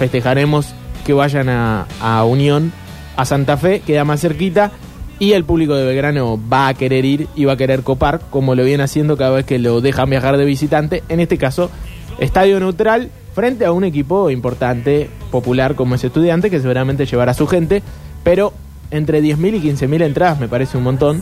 festejaremos 0.00 0.74
que 1.04 1.12
vayan 1.12 1.50
a, 1.50 1.86
a 2.00 2.24
Unión, 2.24 2.72
a 3.16 3.26
Santa 3.26 3.58
Fe, 3.58 3.80
queda 3.80 4.02
más 4.06 4.22
cerquita. 4.22 4.72
Y 5.18 5.32
el 5.32 5.44
público 5.44 5.74
de 5.74 5.84
Belgrano 5.84 6.40
va 6.50 6.68
a 6.68 6.74
querer 6.74 7.04
ir 7.04 7.28
y 7.36 7.44
va 7.44 7.52
a 7.52 7.56
querer 7.58 7.82
copar, 7.82 8.22
como 8.30 8.54
lo 8.54 8.64
viene 8.64 8.82
haciendo 8.82 9.18
cada 9.18 9.32
vez 9.32 9.44
que 9.44 9.58
lo 9.58 9.82
dejan 9.82 10.08
viajar 10.08 10.38
de 10.38 10.46
visitante. 10.46 11.02
En 11.10 11.20
este 11.20 11.36
caso, 11.36 11.70
estadio 12.18 12.58
neutral 12.58 13.10
frente 13.34 13.66
a 13.66 13.72
un 13.72 13.84
equipo 13.84 14.30
importante, 14.30 15.10
popular 15.30 15.74
como 15.74 15.96
es 15.96 16.02
Estudiante, 16.02 16.48
que 16.48 16.60
seguramente 16.60 17.04
llevará 17.04 17.32
a 17.32 17.34
su 17.34 17.46
gente. 17.46 17.82
Pero 18.24 18.54
entre 18.90 19.22
10.000 19.22 19.56
y 19.56 19.70
15.000 19.70 20.02
entradas 20.02 20.40
me 20.40 20.48
parece 20.48 20.78
un 20.78 20.84
montón. 20.84 21.20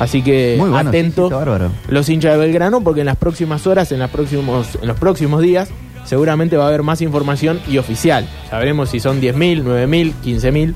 Así 0.00 0.22
que 0.22 0.56
Muy 0.58 0.70
bueno, 0.70 0.88
atento 0.88 1.28
sí, 1.28 1.34
sí, 1.34 1.92
los 1.92 2.08
hinchas 2.08 2.32
de 2.32 2.38
Belgrano, 2.38 2.80
porque 2.80 3.00
en 3.00 3.06
las 3.06 3.16
próximas 3.16 3.64
horas, 3.68 3.92
en, 3.92 4.00
las 4.00 4.10
próximos, 4.10 4.76
en 4.82 4.88
los 4.88 4.98
próximos 4.98 5.40
días, 5.40 5.70
seguramente 6.08 6.56
va 6.56 6.64
a 6.64 6.68
haber 6.68 6.82
más 6.82 7.02
información 7.02 7.60
y 7.68 7.76
oficial. 7.76 8.26
Sabremos 8.48 8.88
si 8.88 8.98
son 8.98 9.20
10.000, 9.20 9.62
9.000, 9.62 10.14
15.000, 10.24 10.74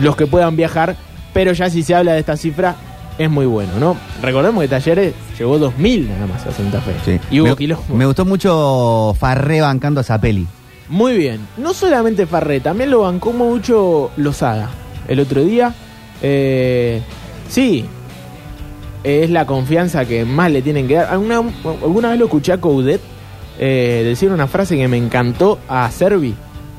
los 0.00 0.16
que 0.16 0.26
puedan 0.26 0.56
viajar, 0.56 0.96
pero 1.34 1.52
ya 1.52 1.68
si 1.68 1.82
se 1.82 1.94
habla 1.94 2.14
de 2.14 2.20
esta 2.20 2.38
cifra, 2.38 2.76
es 3.18 3.28
muy 3.28 3.44
bueno, 3.44 3.72
¿no? 3.78 3.96
Recordemos 4.22 4.62
que 4.62 4.68
Talleres 4.68 5.12
llegó 5.38 5.58
2.000 5.58 6.08
nada 6.08 6.26
más 6.26 6.46
a 6.46 6.52
Santa 6.52 6.80
Fe. 6.80 6.94
Sí. 7.04 7.20
Y 7.30 7.40
hubo 7.40 7.54
me, 7.54 7.96
me 7.98 8.06
gustó 8.06 8.24
mucho 8.24 9.14
Farré 9.18 9.60
bancando 9.60 10.00
a 10.00 10.02
Zapelli. 10.02 10.46
Muy 10.88 11.18
bien. 11.18 11.46
No 11.58 11.74
solamente 11.74 12.26
Farré, 12.26 12.60
también 12.60 12.90
lo 12.90 13.02
bancó 13.02 13.32
mucho 13.32 14.10
Lozada 14.16 14.70
el 15.08 15.20
otro 15.20 15.44
día. 15.44 15.74
Eh, 16.22 17.02
sí, 17.50 17.84
es 19.04 19.28
la 19.28 19.44
confianza 19.44 20.06
que 20.06 20.24
más 20.24 20.50
le 20.50 20.62
tienen 20.62 20.88
que 20.88 20.94
dar. 20.94 21.08
Alguna, 21.10 21.42
alguna 21.64 22.08
vez 22.08 22.18
lo 22.18 22.24
escuché 22.24 22.52
a 22.52 22.58
Coudet 22.58 23.02
eh, 23.62 24.00
decir 24.06 24.32
una 24.32 24.46
frase 24.46 24.74
que 24.74 24.88
me 24.88 24.96
encantó 24.96 25.58
a 25.68 25.90
Servi, 25.90 26.34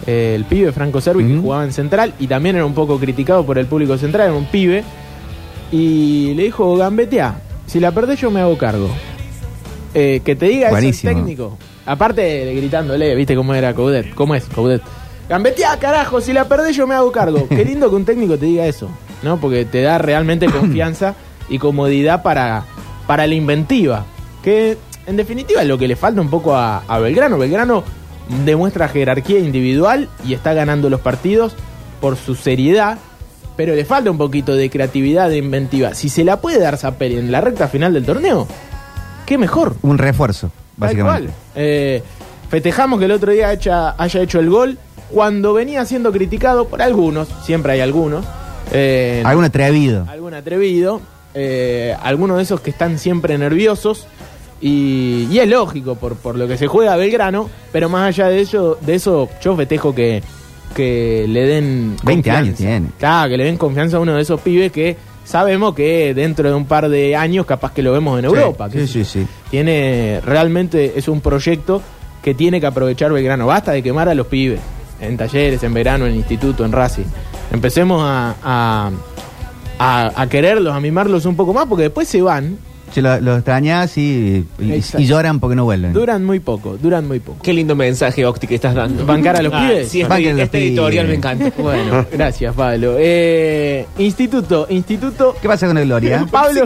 eh, 0.08 0.34
el 0.36 0.46
pibe 0.46 0.72
Franco 0.72 1.00
Servi, 1.00 1.24
que 1.24 1.38
jugaba 1.38 1.64
en 1.64 1.72
Central 1.72 2.16
y 2.20 2.26
también 2.26 2.56
era 2.56 2.66
un 2.66 2.74
poco 2.74 2.98
criticado 2.98 3.46
por 3.46 3.60
el 3.60 3.68
público 3.68 4.00
central, 4.00 4.30
era 4.30 4.34
un 4.36 4.46
pibe. 4.46 4.84
Y 5.72 6.34
le 6.34 6.44
dijo, 6.44 6.76
Gambetea, 6.76 7.40
si 7.68 7.80
la 7.80 7.92
perdés 7.92 8.20
yo 8.20 8.32
me 8.32 8.42
hago 8.42 8.58
cargo. 8.58 8.90
Eh, 9.94 10.22
que 10.26 10.36
te 10.36 10.48
diga 10.48 10.68
eso 10.68 10.78
el 10.78 10.82
Buenísimo. 10.82 11.14
técnico. 11.14 11.58
Aparte 11.86 12.22
de 12.22 12.56
gritándole, 12.56 13.14
viste 13.14 13.36
cómo 13.36 13.54
era 13.54 13.76
Coudet, 13.76 14.16
cómo 14.16 14.34
es 14.34 14.46
Coudet. 14.46 14.82
Gambetea, 15.30 15.78
carajo, 15.78 16.20
si 16.20 16.34
la 16.34 16.48
perdés 16.48 16.76
yo 16.76 16.88
me 16.88 16.96
hago 16.96 17.12
cargo. 17.12 17.48
Qué 17.50 17.64
lindo 17.64 17.92
que 17.92 17.96
un 17.96 18.06
técnico 18.06 18.40
te 18.40 18.48
diga 18.48 18.66
eso, 18.66 18.90
¿no? 19.22 19.40
Porque 19.40 19.66
te 19.66 19.84
da 19.84 20.00
realmente 20.00 20.48
confianza 20.52 21.14
y 21.48 21.60
comodidad 21.60 22.24
para, 22.24 22.64
para 23.06 23.28
la 23.28 23.36
inventiva. 23.36 24.04
Que 24.42 24.78
en 25.06 25.16
definitiva 25.18 25.62
es 25.62 25.68
lo 25.68 25.78
que 25.78 25.88
le 25.88 25.96
falta 25.96 26.22
un 26.22 26.30
poco 26.30 26.56
a, 26.56 26.84
a 26.88 27.00
Belgrano. 27.00 27.38
Belgrano 27.38 27.84
demuestra 28.46 28.88
jerarquía 28.88 29.40
individual 29.40 30.08
y 30.26 30.34
está 30.34 30.54
ganando 30.54 30.90
los 30.90 31.02
partidos 31.02 31.54
por 32.00 32.16
su 32.18 32.36
seriedad, 32.36 32.98
pero 33.58 33.76
le 33.76 33.86
falta 33.86 34.10
un 34.12 34.18
poquito 34.18 34.56
de 34.56 34.70
creatividad, 34.70 35.30
de 35.30 35.38
inventiva. 35.38 35.94
Si 35.94 36.10
se 36.10 36.24
la 36.24 36.40
puede 36.40 36.60
dar 36.60 36.78
Zapelli 36.78 37.18
en 37.18 37.32
la 37.32 37.42
recta 37.42 37.68
final 37.68 37.94
del 37.94 38.06
torneo, 38.06 38.48
qué 39.26 39.38
mejor. 39.38 39.76
Un 39.82 39.98
refuerzo, 39.98 40.52
básicamente. 40.78 41.32
Eh, 41.56 42.02
festejamos 42.50 43.00
que 43.00 43.06
el 43.06 43.12
otro 43.12 43.32
día 43.32 43.50
haya, 43.50 43.96
haya 43.98 44.22
hecho 44.22 44.40
el 44.40 44.50
gol 44.50 44.78
cuando 45.10 45.54
venía 45.54 45.84
siendo 45.86 46.12
criticado 46.12 46.68
por 46.68 46.82
algunos, 46.82 47.28
siempre 47.44 47.74
hay 47.74 47.82
algunos. 47.82 48.26
eh, 48.72 49.22
Algún 49.26 49.44
atrevido. 49.44 50.08
algún 50.10 50.34
atrevido, 50.34 51.02
eh, 51.34 51.96
algunos 52.02 52.38
de 52.38 52.44
esos 52.44 52.62
que 52.62 52.70
están 52.70 52.98
siempre 52.98 53.38
nerviosos. 53.38 54.08
Y, 54.62 55.28
y 55.32 55.40
es 55.40 55.48
lógico 55.50 55.96
por, 55.96 56.16
por 56.16 56.36
lo 56.38 56.48
que 56.48 56.58
se 56.58 56.68
juega 56.68 56.96
Belgrano, 56.96 57.50
pero 57.72 57.90
más 57.90 58.08
allá 58.10 58.28
de 58.30 58.42
eso, 58.42 58.78
de 58.82 58.96
eso 58.96 59.28
yo 59.44 59.56
festejo 59.56 59.96
que, 59.96 60.22
que 60.76 61.26
le 61.28 61.42
den 61.48 61.96
20 62.04 62.30
confianza. 62.30 62.40
años 62.40 62.56
tiene. 62.58 62.88
Claro, 63.00 63.30
que 63.32 63.38
le 63.38 63.44
den 63.46 63.58
confianza 63.58 63.98
a 63.98 64.00
uno 64.00 64.14
de 64.16 64.22
esos 64.22 64.40
pibes 64.42 64.72
que 64.72 64.96
sabemos 65.26 65.74
que 65.74 66.14
dentro 66.14 66.48
de 66.48 66.54
un 66.56 66.66
par 66.66 66.90
de 66.90 67.16
años 67.16 67.46
capaz 67.46 67.72
que 67.74 67.82
lo 67.82 67.92
vemos 67.92 68.20
en 68.20 68.26
Europa. 68.26 68.70
Sí, 68.70 68.78
que 68.78 68.88
sí, 68.88 69.04
sí. 69.04 69.28
Tiene, 69.50 70.22
realmente 70.24 70.94
es 70.96 71.08
un 71.08 71.22
proyecto 71.22 71.82
que 72.22 72.36
tiene 72.36 72.60
que 72.62 72.68
aprovechar 72.68 73.12
Belgrano. 73.12 73.48
Basta 73.48 73.72
de 73.72 73.82
quemar 73.82 74.10
a 74.10 74.14
los 74.14 74.28
pibes 74.28 74.60
en 75.00 75.18
talleres, 75.18 75.64
en 75.64 75.74
verano, 75.74 76.06
en 76.06 76.14
instituto, 76.16 76.64
en 76.66 76.72
Racing. 76.72 77.06
Empecemos 77.52 78.00
a, 78.04 78.36
a, 78.44 78.92
a- 79.80 80.12
a 80.22 80.30
quererlos, 80.30 80.76
a 80.76 80.80
mimarlos 80.80 81.26
un 81.26 81.36
poco 81.36 81.52
más, 81.52 81.66
porque 81.66 81.84
después 81.86 82.08
se 82.08 82.22
van, 82.22 82.58
Se 82.94 83.02
lo, 83.02 83.20
lo 83.22 83.36
extrañas 83.36 83.98
y, 83.98 84.46
y- 84.60 84.72
Exacto. 84.74 85.02
y 85.02 85.06
lloran 85.06 85.40
porque 85.40 85.56
no 85.56 85.64
vuelven. 85.64 85.94
duran 85.94 86.24
muy 86.26 86.40
poco, 86.40 86.78
duran 86.78 87.08
muy 87.08 87.20
poco. 87.20 87.40
Qué 87.42 87.54
lindo 87.54 87.76
mensaje, 87.76 88.26
Octi, 88.26 88.48
que 88.48 88.56
estás 88.56 88.76
dando. 88.76 89.06
¿Bancar 89.06 89.38
a 89.38 89.42
los 89.42 89.54
Ah, 89.54 89.68
pibes? 89.68 89.88
Sí, 89.90 90.02
este, 90.02 90.10
Banquen 90.10 90.30
a 90.30 90.34
los 90.34 90.42
este 90.44 90.58
editorial 90.68 91.08
me 91.08 91.16
encanta. 91.16 91.52
Bueno, 91.62 92.06
gracias, 92.12 92.54
Pablo. 92.56 92.96
Eh, 93.00 93.86
instituto, 93.98 94.68
instituto. 94.70 95.36
¿Qué 95.42 95.48
pasa 95.48 95.68
con 95.68 95.78
el 95.78 95.86
Gloria? 95.86 96.26
Pablo, 96.32 96.64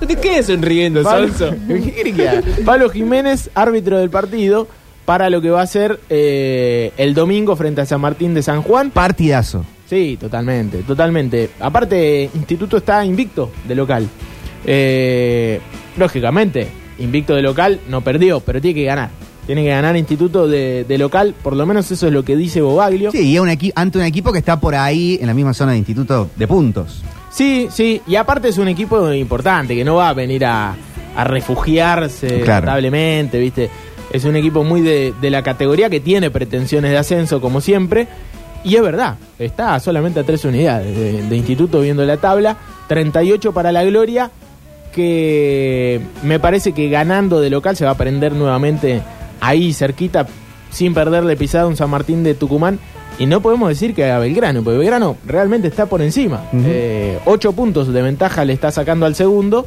no 0.00 0.06
te 0.06 0.16
quedes 0.16 0.46
sonriendo, 0.46 1.02
Pablo, 1.02 1.28
Sonso. 1.28 1.54
¿Qué 1.68 1.80
quiere 1.92 2.12
que 2.12 2.28
haga? 2.28 2.42
Pablo 2.64 2.88
Jiménez, 2.90 3.50
árbitro 3.54 3.98
del 3.98 4.10
partido, 4.10 4.68
para 5.04 5.28
lo 5.30 5.40
que 5.40 5.50
va 5.50 5.62
a 5.62 5.66
ser 5.66 5.98
eh, 6.10 6.92
el 6.96 7.14
domingo 7.14 7.56
frente 7.56 7.80
a 7.80 7.86
San 7.86 8.00
Martín 8.00 8.34
de 8.34 8.42
San 8.42 8.62
Juan. 8.62 8.90
Partidazo. 8.90 9.64
Sí, 9.88 10.16
totalmente, 10.18 10.78
totalmente. 10.84 11.50
Aparte, 11.60 12.30
Instituto 12.34 12.78
está 12.78 13.04
invicto 13.04 13.50
de 13.68 13.74
local. 13.74 14.08
Eh, 14.64 15.60
lógicamente, 15.96 16.68
invicto 16.98 17.34
de 17.34 17.42
local 17.42 17.80
no 17.88 18.00
perdió, 18.02 18.40
pero 18.40 18.60
tiene 18.60 18.74
que 18.74 18.84
ganar. 18.84 19.10
Tiene 19.46 19.64
que 19.64 19.70
ganar 19.70 19.96
Instituto 19.96 20.46
de, 20.46 20.84
de 20.84 20.98
local, 20.98 21.34
por 21.42 21.56
lo 21.56 21.66
menos 21.66 21.90
eso 21.90 22.06
es 22.06 22.12
lo 22.12 22.24
que 22.24 22.36
dice 22.36 22.60
Bobaglio. 22.60 23.10
Sí, 23.10 23.22
y 23.30 23.34
es 23.34 23.40
un 23.40 23.48
ante 23.74 23.98
un 23.98 24.04
equipo 24.04 24.32
que 24.32 24.38
está 24.38 24.60
por 24.60 24.74
ahí 24.76 25.18
en 25.20 25.26
la 25.26 25.34
misma 25.34 25.52
zona 25.52 25.72
de 25.72 25.78
instituto 25.78 26.30
de 26.36 26.46
puntos. 26.46 27.02
Sí, 27.30 27.66
sí, 27.70 28.00
y 28.06 28.14
aparte 28.14 28.48
es 28.48 28.58
un 28.58 28.68
equipo 28.68 29.12
importante 29.12 29.74
que 29.74 29.84
no 29.84 29.96
va 29.96 30.10
a 30.10 30.12
venir 30.12 30.44
a, 30.44 30.76
a 31.16 31.24
refugiarse 31.24 32.40
Claro. 32.42 32.66
notablemente, 32.66 33.38
¿viste? 33.40 33.68
Es 34.12 34.24
un 34.24 34.36
equipo 34.36 34.62
muy 34.62 34.80
de, 34.82 35.12
de 35.20 35.30
la 35.30 35.42
categoría 35.42 35.88
que 35.90 35.98
tiene 35.98 36.30
pretensiones 36.30 36.90
de 36.92 36.98
ascenso, 36.98 37.40
como 37.40 37.60
siempre. 37.60 38.06
Y 38.62 38.76
es 38.76 38.82
verdad, 38.82 39.16
está 39.40 39.80
solamente 39.80 40.20
a 40.20 40.24
tres 40.24 40.44
unidades 40.44 40.96
de, 40.96 41.22
de 41.22 41.36
instituto 41.36 41.80
viendo 41.80 42.04
la 42.04 42.18
tabla, 42.18 42.56
38 42.86 43.52
para 43.52 43.72
la 43.72 43.82
Gloria, 43.82 44.30
que 44.92 46.00
me 46.22 46.38
parece 46.38 46.72
que 46.72 46.88
ganando 46.88 47.40
de 47.40 47.50
local 47.50 47.76
se 47.76 47.84
va 47.84 47.92
a 47.92 47.96
prender 47.96 48.32
nuevamente 48.34 49.02
ahí 49.40 49.72
cerquita, 49.72 50.26
sin 50.70 50.94
perderle 50.94 51.36
pisada 51.36 51.64
a 51.64 51.66
un 51.66 51.76
San 51.76 51.90
Martín 51.90 52.22
de 52.22 52.34
Tucumán. 52.34 52.78
Y 53.18 53.26
no 53.26 53.42
podemos 53.42 53.68
decir 53.68 53.94
que 53.94 54.10
a 54.10 54.18
Belgrano, 54.18 54.62
porque 54.62 54.78
Belgrano 54.78 55.16
realmente 55.26 55.68
está 55.68 55.86
por 55.86 56.00
encima. 56.00 56.44
Eh, 56.54 57.18
ocho 57.26 57.52
puntos 57.52 57.92
de 57.92 58.00
ventaja 58.00 58.44
le 58.44 58.52
está 58.52 58.70
sacando 58.70 59.04
al 59.04 59.14
segundo, 59.14 59.66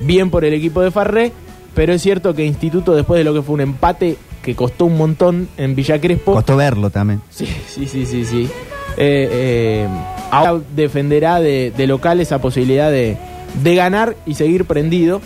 bien 0.00 0.30
por 0.30 0.44
el 0.44 0.54
equipo 0.54 0.80
de 0.80 0.90
Farré, 0.90 1.32
pero 1.74 1.92
es 1.92 2.00
cierto 2.00 2.34
que 2.34 2.44
Instituto, 2.44 2.94
después 2.94 3.18
de 3.18 3.24
lo 3.24 3.34
que 3.34 3.42
fue 3.42 3.54
un 3.54 3.60
empate 3.60 4.16
que 4.42 4.54
costó 4.54 4.86
un 4.86 4.96
montón 4.96 5.48
en 5.58 5.74
Villa 5.74 6.00
Crespo, 6.00 6.32
Costó 6.32 6.56
verlo 6.56 6.88
también. 6.88 7.20
Sí, 7.28 7.46
sí, 7.68 7.86
sí, 7.86 8.06
sí, 8.06 8.24
sí. 8.24 8.48
Eh, 8.96 9.28
eh, 9.30 9.88
ahora 10.30 10.62
defenderá 10.74 11.38
de, 11.40 11.72
de 11.76 11.86
local 11.86 12.20
esa 12.20 12.40
posibilidad 12.40 12.90
de, 12.90 13.18
de 13.62 13.74
ganar 13.74 14.16
y 14.26 14.34
seguir 14.34 14.64
prendido. 14.64 15.20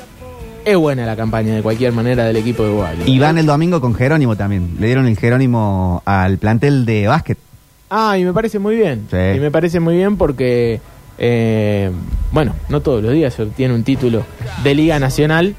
Es 0.64 0.76
buena 0.76 1.04
la 1.04 1.14
campaña 1.14 1.54
de 1.54 1.62
cualquier 1.62 1.92
manera 1.92 2.24
del 2.24 2.37
equipo 2.37 2.64
de 2.64 2.70
Boali. 2.70 3.02
Y 3.04 3.18
van 3.18 3.37
el 3.37 3.44
domingo 3.44 3.80
con 3.82 3.94
Jerónimo 3.94 4.34
también. 4.34 4.76
Le 4.80 4.87
dieron 4.87 5.06
el 5.06 5.18
Jerónimo 5.18 6.02
al 6.06 6.38
plantel 6.38 6.87
de 6.87 7.06
básquet. 7.06 7.37
Ah, 7.90 8.16
y 8.16 8.24
me 8.24 8.32
parece 8.32 8.58
muy 8.58 8.76
bien. 8.76 9.06
Sí. 9.10 9.16
Y 9.37 9.40
me 9.40 9.50
parece 9.50 9.78
muy 9.78 9.96
bien 9.96 10.16
porque, 10.16 10.80
eh, 11.18 11.90
bueno, 12.32 12.54
no 12.70 12.80
todos 12.80 13.02
los 13.02 13.12
días 13.12 13.34
se 13.34 13.42
obtiene 13.42 13.74
un 13.74 13.84
título 13.84 14.24
de 14.62 14.74
Liga 14.74 14.98
Nacional. 14.98 15.54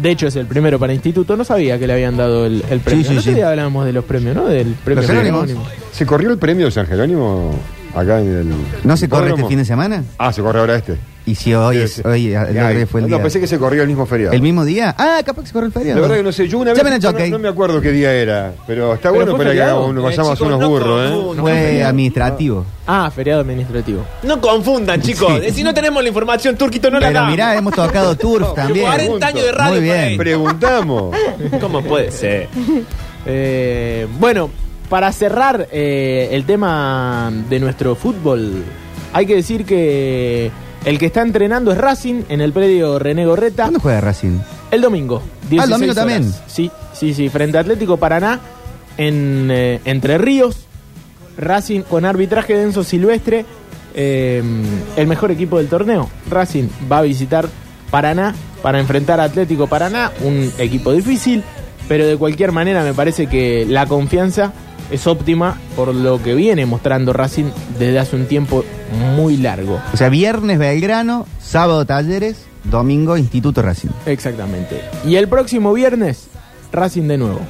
De 0.00 0.10
hecho, 0.10 0.28
es 0.28 0.36
el 0.36 0.46
primero 0.46 0.78
para 0.78 0.94
Instituto. 0.94 1.36
No 1.36 1.42
sabía 1.44 1.78
que 1.78 1.88
le 1.88 1.94
habían 1.94 2.16
dado 2.16 2.46
el, 2.46 2.62
el 2.70 2.80
premio. 2.80 3.04
Sí, 3.04 3.20
sí, 3.20 3.34
día 3.34 3.48
hablábamos 3.50 3.84
de 3.84 3.92
los 3.92 4.04
premios, 4.04 4.36
¿no? 4.36 4.44
Del 4.46 4.74
premio. 4.84 5.02
Jerónimo. 5.02 5.44
¿Se 5.90 6.06
corrió 6.06 6.30
el 6.30 6.38
premio 6.38 6.66
de 6.66 6.70
San 6.70 6.86
Jerónimo 6.86 7.50
acá 7.94 8.20
en 8.20 8.28
el. 8.28 8.48
¿No 8.84 8.96
se 8.96 9.08
corre 9.08 9.30
este 9.30 9.44
fin 9.46 9.58
de 9.58 9.64
semana? 9.64 10.04
Ah, 10.18 10.32
se 10.32 10.40
corre 10.40 10.60
ahora 10.60 10.76
este. 10.76 10.96
Y 11.28 11.34
si 11.34 11.52
hoy 11.54 11.78
es, 11.78 12.00
hoy 12.04 12.32
el 12.32 12.86
fue 12.86 13.00
el 13.00 13.08
no, 13.08 13.16
día. 13.16 13.22
pensé 13.22 13.40
que 13.40 13.48
se 13.48 13.58
corría 13.58 13.82
el 13.82 13.88
mismo 13.88 14.06
feriado. 14.06 14.32
¿El 14.32 14.40
mismo 14.40 14.64
día? 14.64 14.94
Ah, 14.96 15.20
capaz 15.26 15.42
que 15.42 15.48
se 15.48 15.52
corre 15.52 15.66
el 15.66 15.72
feriado. 15.72 15.96
La 15.96 16.02
verdad 16.02 16.16
que 16.18 16.22
no 16.22 16.30
sé, 16.30 16.46
yo 16.46 16.58
una 16.60 16.70
vez 16.70 16.78
Llamen 16.78 16.92
a 16.92 16.98
no, 17.00 17.10
Jockey. 17.10 17.30
no 17.32 17.38
me 17.40 17.48
acuerdo 17.48 17.80
qué 17.80 17.90
día 17.90 18.12
era, 18.12 18.52
pero 18.64 18.94
está 18.94 19.10
Pero 19.10 19.14
bueno 19.16 19.30
fue 19.32 19.38
para 19.38 19.50
que 19.50 19.56
feriado. 19.56 19.70
hagamos 19.78 19.90
unos- 19.90 20.02
Eh, 20.02 20.06
vayamos 20.06 20.28
a 20.28 20.32
hacer 20.34 20.46
chicos, 20.46 20.48
unos 20.56 20.60
no 20.60 20.68
burros, 20.68 21.04
¿eh? 21.04 21.10
confundan. 21.12 21.42
Fue 21.44 21.82
administrativo. 21.84 22.66
Ah, 22.86 23.10
feriado 23.12 23.40
administrativo. 23.40 24.06
No 24.22 24.40
confundan, 24.40 25.02
chicos. 25.02 25.40
Sí. 25.46 25.50
Si 25.50 25.62
no 25.64 25.74
tenemos 25.74 26.00
la 26.00 26.08
información, 26.08 26.56
Turquito 26.56 26.90
no 26.92 27.00
la 27.00 27.08
Pero 27.08 27.18
damos. 27.18 27.32
mirá, 27.32 27.56
hemos 27.56 27.74
tocado 27.74 28.14
Turf 28.16 28.54
también. 28.54 28.86
40 28.86 29.26
años 29.26 29.44
de 29.46 29.52
radio 29.52 29.70
Muy 29.72 29.80
bien. 29.80 30.16
Preguntamos. 30.16 31.16
¿Cómo 31.60 31.82
puede 31.82 32.12
ser? 32.12 32.48
Eh, 33.26 34.06
bueno, 34.20 34.48
para 34.88 35.10
cerrar 35.12 35.66
eh, 35.72 36.28
el 36.30 36.44
tema 36.44 37.32
de 37.50 37.58
nuestro 37.58 37.96
fútbol, 37.96 38.62
hay 39.12 39.26
que 39.26 39.34
decir 39.34 39.64
que 39.64 40.50
el 40.86 40.98
que 40.98 41.06
está 41.06 41.20
entrenando 41.20 41.72
es 41.72 41.78
Racing 41.78 42.22
en 42.30 42.40
el 42.40 42.52
predio 42.52 42.98
René 42.98 43.26
Gorreta 43.26 43.64
¿Cuándo 43.64 43.80
juega 43.80 44.00
Racing? 44.00 44.38
el 44.70 44.80
domingo. 44.80 45.20
Ah, 45.22 45.38
el 45.42 45.48
16 45.50 45.70
domingo 45.70 45.92
horas. 45.92 45.96
también. 46.06 46.34
Sí, 46.46 46.70
sí, 46.94 47.12
sí, 47.12 47.28
frente 47.28 47.58
a 47.58 47.60
Atlético 47.60 47.98
Paraná 47.98 48.40
en 48.96 49.48
eh, 49.50 49.80
Entre 49.84 50.16
Ríos. 50.16 50.66
Racing 51.38 51.82
con 51.82 52.06
arbitraje 52.06 52.54
de 52.56 52.62
Enzo 52.62 52.82
Silvestre, 52.82 53.44
eh, 53.94 54.42
el 54.96 55.06
mejor 55.06 55.30
equipo 55.30 55.58
del 55.58 55.68
torneo. 55.68 56.08
Racing 56.30 56.68
va 56.90 56.98
a 56.98 57.02
visitar 57.02 57.46
Paraná 57.90 58.34
para 58.62 58.80
enfrentar 58.80 59.20
a 59.20 59.24
Atlético 59.24 59.66
Paraná, 59.66 60.12
un 60.22 60.50
equipo 60.58 60.92
difícil, 60.92 61.42
pero 61.88 62.06
de 62.06 62.16
cualquier 62.16 62.52
manera 62.52 62.82
me 62.82 62.94
parece 62.94 63.26
que 63.26 63.66
la 63.68 63.84
confianza 63.86 64.52
es 64.90 65.06
óptima 65.06 65.58
por 65.74 65.94
lo 65.94 66.22
que 66.22 66.34
viene 66.34 66.66
mostrando 66.66 67.12
Racing 67.12 67.50
desde 67.78 67.98
hace 67.98 68.16
un 68.16 68.26
tiempo 68.26 68.64
muy 69.16 69.36
largo. 69.36 69.80
O 69.92 69.96
sea, 69.96 70.08
viernes 70.08 70.58
Belgrano, 70.58 71.26
sábado 71.40 71.84
Talleres, 71.84 72.44
domingo 72.64 73.16
Instituto 73.16 73.62
Racing. 73.62 73.90
Exactamente. 74.06 74.82
Y 75.04 75.16
el 75.16 75.28
próximo 75.28 75.72
viernes, 75.72 76.28
Racing 76.72 77.08
de 77.08 77.18
nuevo. 77.18 77.40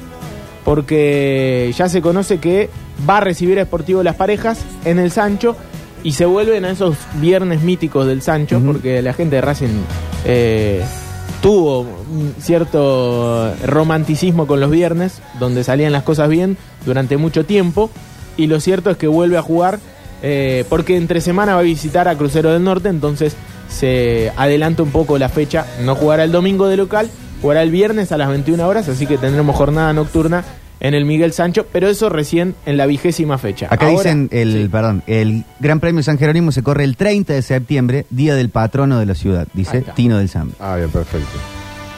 Porque 0.63 1.73
ya 1.77 1.87
se 1.87 2.01
conoce 2.01 2.39
que 2.39 2.69
va 3.09 3.17
a 3.17 3.21
recibir 3.21 3.59
a 3.59 3.65
Sportivo 3.65 4.03
Las 4.03 4.15
Parejas 4.15 4.59
en 4.83 4.99
el 4.99 5.11
Sancho 5.11 5.55
y 6.03 6.13
se 6.13 6.25
vuelven 6.25 6.65
a 6.65 6.71
esos 6.71 6.97
viernes 7.15 7.61
míticos 7.61 8.05
del 8.05 8.21
Sancho, 8.21 8.61
porque 8.65 9.01
la 9.01 9.13
gente 9.13 9.37
de 9.37 9.41
Racing 9.41 9.81
eh, 10.25 10.83
tuvo 11.41 11.81
un 11.81 12.35
cierto 12.39 13.53
romanticismo 13.65 14.47
con 14.47 14.59
los 14.59 14.71
viernes, 14.71 15.21
donde 15.39 15.63
salían 15.63 15.91
las 15.91 16.03
cosas 16.03 16.29
bien 16.29 16.57
durante 16.85 17.17
mucho 17.17 17.45
tiempo. 17.45 17.89
Y 18.35 18.47
lo 18.47 18.59
cierto 18.59 18.89
es 18.89 18.97
que 18.97 19.07
vuelve 19.07 19.37
a 19.37 19.41
jugar 19.41 19.79
eh, 20.23 20.65
porque 20.69 20.97
entre 20.97 21.21
semana 21.21 21.53
va 21.53 21.59
a 21.59 21.63
visitar 21.63 22.07
a 22.07 22.15
Crucero 22.15 22.51
del 22.51 22.63
Norte, 22.63 22.89
entonces 22.89 23.35
se 23.69 24.31
adelanta 24.35 24.83
un 24.83 24.91
poco 24.91 25.17
la 25.17 25.29
fecha. 25.29 25.65
No 25.83 25.95
jugará 25.95 26.23
el 26.23 26.31
domingo 26.31 26.67
de 26.67 26.77
local, 26.77 27.09
jugará 27.41 27.61
el 27.63 27.71
viernes 27.71 28.11
a 28.11 28.17
las 28.17 28.29
21 28.29 28.67
horas, 28.67 28.89
así 28.89 29.05
que 29.05 29.17
tendremos 29.17 29.55
jornada 29.55 29.93
nocturna 29.93 30.43
en 30.79 30.93
el 30.93 31.05
Miguel 31.05 31.33
Sancho, 31.33 31.65
pero 31.71 31.87
eso 31.89 32.09
recién 32.09 32.55
en 32.65 32.77
la 32.77 32.85
vigésima 32.85 33.37
fecha. 33.37 33.67
Acá 33.69 33.87
Ahora- 33.87 33.97
dicen, 33.97 34.29
el, 34.31 34.63
sí. 34.63 34.67
perdón, 34.69 35.03
el 35.07 35.43
Gran 35.59 35.79
Premio 35.79 36.03
San 36.03 36.17
Jerónimo 36.17 36.51
se 36.51 36.63
corre 36.63 36.83
el 36.83 36.95
30 36.97 37.33
de 37.33 37.41
septiembre, 37.41 38.05
día 38.09 38.35
del 38.35 38.49
patrono 38.49 38.99
de 38.99 39.05
la 39.05 39.15
ciudad, 39.15 39.47
dice. 39.53 39.83
Tino 39.95 40.17
del 40.17 40.29
Sambre. 40.29 40.55
Ah, 40.59 40.75
bien, 40.75 40.89
perfecto. 40.89 41.27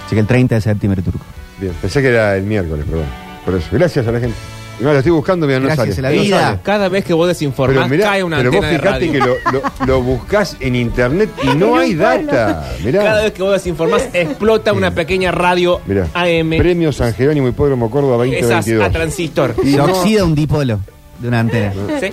Así 0.06 0.16
que 0.16 0.22
el 0.22 0.28
30 0.28 0.56
de 0.56 0.62
septiembre, 0.62 1.02
turco. 1.02 1.26
Bien, 1.60 1.74
pensé 1.82 2.02
que 2.02 2.08
era 2.10 2.36
el 2.36 2.44
miércoles, 2.44 2.86
perdón. 2.90 3.06
Por 3.46 3.56
eso. 3.56 3.68
Gracias 3.72 4.08
a 4.08 4.12
la 4.12 4.20
gente. 4.20 4.36
No, 4.80 4.92
la 4.94 5.00
estoy 5.00 5.12
buscando, 5.12 5.46
mira, 5.46 5.60
no 5.60 5.66
Gracias 5.66 5.96
sale. 5.96 6.08
a 6.08 6.12
la 6.12 6.16
No 6.18 6.22
vida. 6.24 6.40
sale. 6.42 6.60
Cada 6.64 6.90
vez 6.90 7.04
que 7.04 7.14
vos 7.14 7.24
Pero 7.26 7.28
desinformás, 7.30 7.90
mirá, 7.90 8.06
cae 8.06 8.24
una 8.24 8.38
pero 8.38 8.52
vos 8.52 8.64
antena 8.64 8.72
de 8.72 8.80
fijate 8.80 9.00
radio. 9.00 9.12
que 9.12 9.52
lo, 9.52 9.62
lo, 9.62 9.86
lo 9.86 10.02
buscás 10.02 10.58
en 10.60 10.76
internet 10.76 11.30
y 11.44 11.48
no 11.58 11.76
hay 11.80 11.96
data. 11.96 12.66
Mirá. 12.84 13.04
Cada 13.04 13.24
vez 13.24 13.34
que 13.34 13.44
vos 13.44 13.52
desinformás, 13.54 14.08
explota 14.14 14.72
una 14.74 14.92
pequeña 14.92 15.32
radio 15.32 15.82
Mirá. 15.86 16.08
AM. 16.14 16.58
Premio 16.58 16.92
San 16.94 17.14
Jerónimo 17.14 17.48
Hipódromo 17.50 17.90
Córdoba 17.92 18.26
Esas 18.26 18.66
2022. 18.66 18.86
a 18.86 18.92
transistor. 18.92 19.56
Y 19.64 19.72
Se 19.72 19.78
no- 19.78 19.86
oxida 19.86 20.24
un 20.24 20.36
dipolo 20.36 20.80
de 21.20 21.28
una 21.28 21.40
antena. 21.42 21.74
¿Sí? 22.00 22.08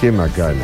Qué 0.00 0.12
macana. 0.12 0.60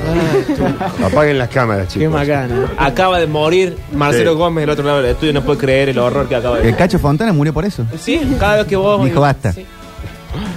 Apaguen 1.05 1.39
las 1.39 1.49
cámaras, 1.49 1.89
chicos. 1.89 2.01
Qué 2.01 2.09
macana. 2.09 2.67
Acaba 2.77 3.19
de 3.19 3.27
morir 3.27 3.77
Marcelo 3.93 4.33
Sí. 4.33 4.39
Gómez 4.39 4.63
del 4.63 4.71
otro 4.71 4.85
lado 4.85 5.01
del 5.03 5.13
estudio. 5.13 5.33
No 5.33 5.43
puede 5.43 5.59
creer 5.59 5.89
el 5.89 5.99
horror 5.99 6.29
que 6.29 6.37
acaba 6.37 6.59
de 6.59 6.69
El 6.69 6.77
Cacho 6.77 6.99
Fontana 6.99 7.33
murió 7.33 7.53
por 7.55 7.65
eso. 7.65 7.85
Sí, 7.99 8.21
cada 8.39 8.57
vez 8.59 8.67
que 8.67 8.77
vos. 8.77 9.03
Dijo, 9.05 9.21
basta. 9.21 9.53
Sí. 9.53 9.65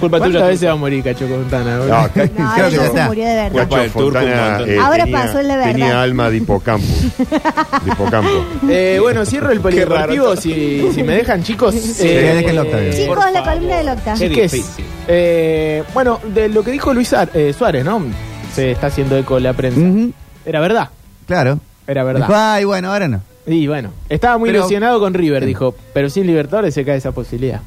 Culpa 0.00 0.18
¿Cuántas 0.18 0.40
tuya. 0.40 0.46
veces 0.50 0.68
va 0.68 0.72
a 0.72 0.76
morir 0.76 1.04
Cacho 1.04 1.28
Contana? 1.28 1.78
boludo? 1.78 1.88
No, 1.94 2.24
No, 2.38 2.50
ahora 2.50 2.68
ya 2.68 2.78
se 2.80 2.86
está. 2.86 3.06
murió 3.06 3.24
de 3.24 3.34
verdad. 3.34 3.52
Culpa 3.52 3.78
del 3.80 3.86
Cacho 3.86 3.98
turco, 3.98 4.18
un 4.18 4.24
Fontana 4.24 4.48
montón. 4.50 4.70
eh, 4.70 4.78
Ahora 4.78 5.04
tenía, 5.04 5.22
pasó 5.22 5.42
la 5.42 5.56
verdad. 5.56 5.72
tenía 5.72 6.02
alma 6.02 6.30
de 6.30 6.36
hipocampo. 6.38 6.86
de 7.84 7.90
hipocampo. 7.92 8.30
Eh, 8.68 8.98
bueno, 9.00 9.24
cierro 9.26 9.50
el 9.50 9.60
polideportivo 9.62 10.36
si, 10.36 10.88
si 10.94 11.02
me 11.02 11.14
dejan, 11.16 11.42
chicos. 11.42 11.74
Sí, 11.74 12.06
déjenlo, 12.08 12.62
Octavio. 12.62 12.88
eh, 12.90 12.92
Chicos, 12.96 13.16
Por 13.16 13.32
la 13.32 13.42
columna 13.44 13.76
del 13.78 13.88
Octa. 13.90 14.14
Qué 14.14 14.28
Chiques, 14.28 14.52
difícil. 14.52 14.84
eh, 15.08 15.82
bueno, 15.94 16.20
de 16.34 16.48
lo 16.48 16.62
que 16.62 16.70
dijo 16.72 16.92
Luis 16.94 17.12
Ar- 17.12 17.30
eh, 17.34 17.52
Suárez, 17.56 17.84
¿no? 17.84 18.02
Se 18.54 18.70
está 18.70 18.86
haciendo 18.88 19.16
eco 19.18 19.38
la 19.38 19.52
prensa. 19.52 19.78
Ujú, 19.80 20.12
Era 20.44 20.60
verdad, 20.60 20.88
Claro. 21.26 21.58
era 21.86 22.02
Dijo, 22.02 22.18
verdad. 22.20 22.52
ay, 22.54 22.64
bueno, 22.64 22.92
ahora 22.92 23.08
no. 23.08 23.20
Y 23.46 23.66
bueno, 23.66 23.90
estaba 24.08 24.38
muy 24.38 24.48
Pero- 24.50 24.60
ilusionado 24.60 24.98
con 24.98 25.14
River, 25.14 25.44
dijo, 25.46 25.74
pero 25.92 26.08
sin 26.10 26.26
Libertadores 26.26 26.74
se 26.74 26.84
cae 26.84 26.96
esa 26.96 27.12
posibilidad. 27.12 27.60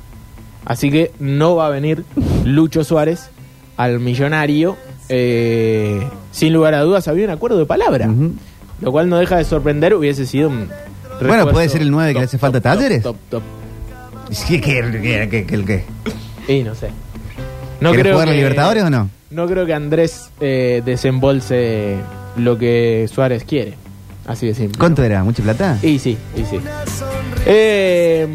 Así 0.65 0.91
que 0.91 1.11
no 1.19 1.55
va 1.55 1.67
a 1.67 1.69
venir 1.69 2.03
Lucho 2.45 2.83
Suárez 2.83 3.29
al 3.77 3.99
millonario. 3.99 4.77
eh, 5.09 6.01
sin 6.31 6.53
lugar 6.53 6.73
a 6.75 6.81
dudas, 6.81 7.07
había 7.07 7.25
un 7.25 7.31
acuerdo 7.31 7.57
de 7.57 7.65
palabra. 7.65 8.09
Lo 8.81 8.91
cual 8.91 9.09
no 9.09 9.17
deja 9.17 9.37
de 9.37 9.43
sorprender, 9.43 9.93
hubiese 9.95 10.25
sido 10.25 10.49
un. 10.49 10.69
Bueno, 11.21 11.49
puede 11.49 11.67
ser 11.69 11.81
el 11.81 11.91
nueve 11.91 12.13
que 12.13 12.19
le 12.19 12.25
hace 12.25 12.37
falta 12.37 12.61
top, 12.61 12.71
Talleres. 12.73 13.03
Top, 13.03 13.17
top, 13.29 13.43
Sí, 14.31 14.61
que, 14.61 15.27
que, 15.29 15.45
que, 15.45 15.65
que. 15.65 15.83
Y 16.47 16.63
no 16.63 16.75
sé. 16.75 16.89
No 17.81 17.89
¿Quiere 17.89 18.03
creo 18.03 18.13
jugar 18.15 18.27
que, 18.29 18.35
Libertadores 18.35 18.83
o 18.83 18.89
no? 18.89 19.09
No 19.31 19.47
creo 19.47 19.65
que 19.65 19.73
Andrés 19.73 20.29
eh, 20.39 20.81
desembolse 20.85 21.97
lo 22.37 22.57
que 22.57 23.09
Suárez 23.11 23.43
quiere. 23.43 23.73
Así 24.27 24.45
de 24.47 24.53
simple. 24.53 24.77
¿Cuánto 24.77 25.03
era? 25.03 25.23
¿Mucha 25.23 25.41
plata? 25.41 25.77
Y 25.81 25.97
sí, 25.99 26.17
y 26.35 26.45
sí. 26.45 26.59
Eh, 27.45 28.27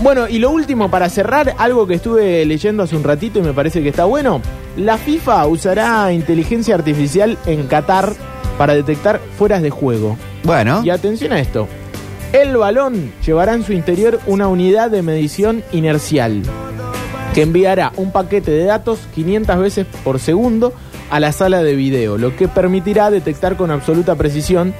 bueno, 0.00 0.28
y 0.28 0.38
lo 0.38 0.50
último 0.50 0.90
para 0.90 1.08
cerrar, 1.08 1.54
algo 1.58 1.86
que 1.86 1.94
estuve 1.94 2.44
leyendo 2.44 2.82
hace 2.82 2.96
un 2.96 3.04
ratito 3.04 3.38
y 3.38 3.42
me 3.42 3.52
parece 3.52 3.82
que 3.82 3.88
está 3.88 4.04
bueno. 4.04 4.40
La 4.76 4.98
FIFA 4.98 5.46
usará 5.46 6.12
inteligencia 6.12 6.74
artificial 6.74 7.38
en 7.46 7.66
Qatar 7.66 8.12
para 8.58 8.74
detectar 8.74 9.20
fueras 9.38 9.62
de 9.62 9.70
juego. 9.70 10.16
Bueno, 10.44 10.82
Y 10.84 10.90
atención 10.90 11.32
a 11.32 11.40
esto. 11.40 11.66
El 12.32 12.56
balón 12.56 13.12
llevará 13.24 13.54
en 13.54 13.64
su 13.64 13.72
interior 13.72 14.20
una 14.26 14.48
unidad 14.48 14.90
de 14.90 15.02
medición 15.02 15.62
inercial 15.72 16.42
que 17.34 17.42
enviará 17.42 17.92
un 17.96 18.12
paquete 18.12 18.50
de 18.50 18.64
datos 18.64 18.98
500 19.14 19.58
veces 19.58 19.86
por 20.04 20.18
segundo 20.18 20.72
a 21.10 21.20
la 21.20 21.32
sala 21.32 21.62
de 21.62 21.76
video, 21.76 22.18
lo 22.18 22.34
que 22.34 22.48
permitirá 22.48 23.10
detectar 23.10 23.56
con 23.56 23.70
absoluta 23.70 24.14
precisión 24.14 24.74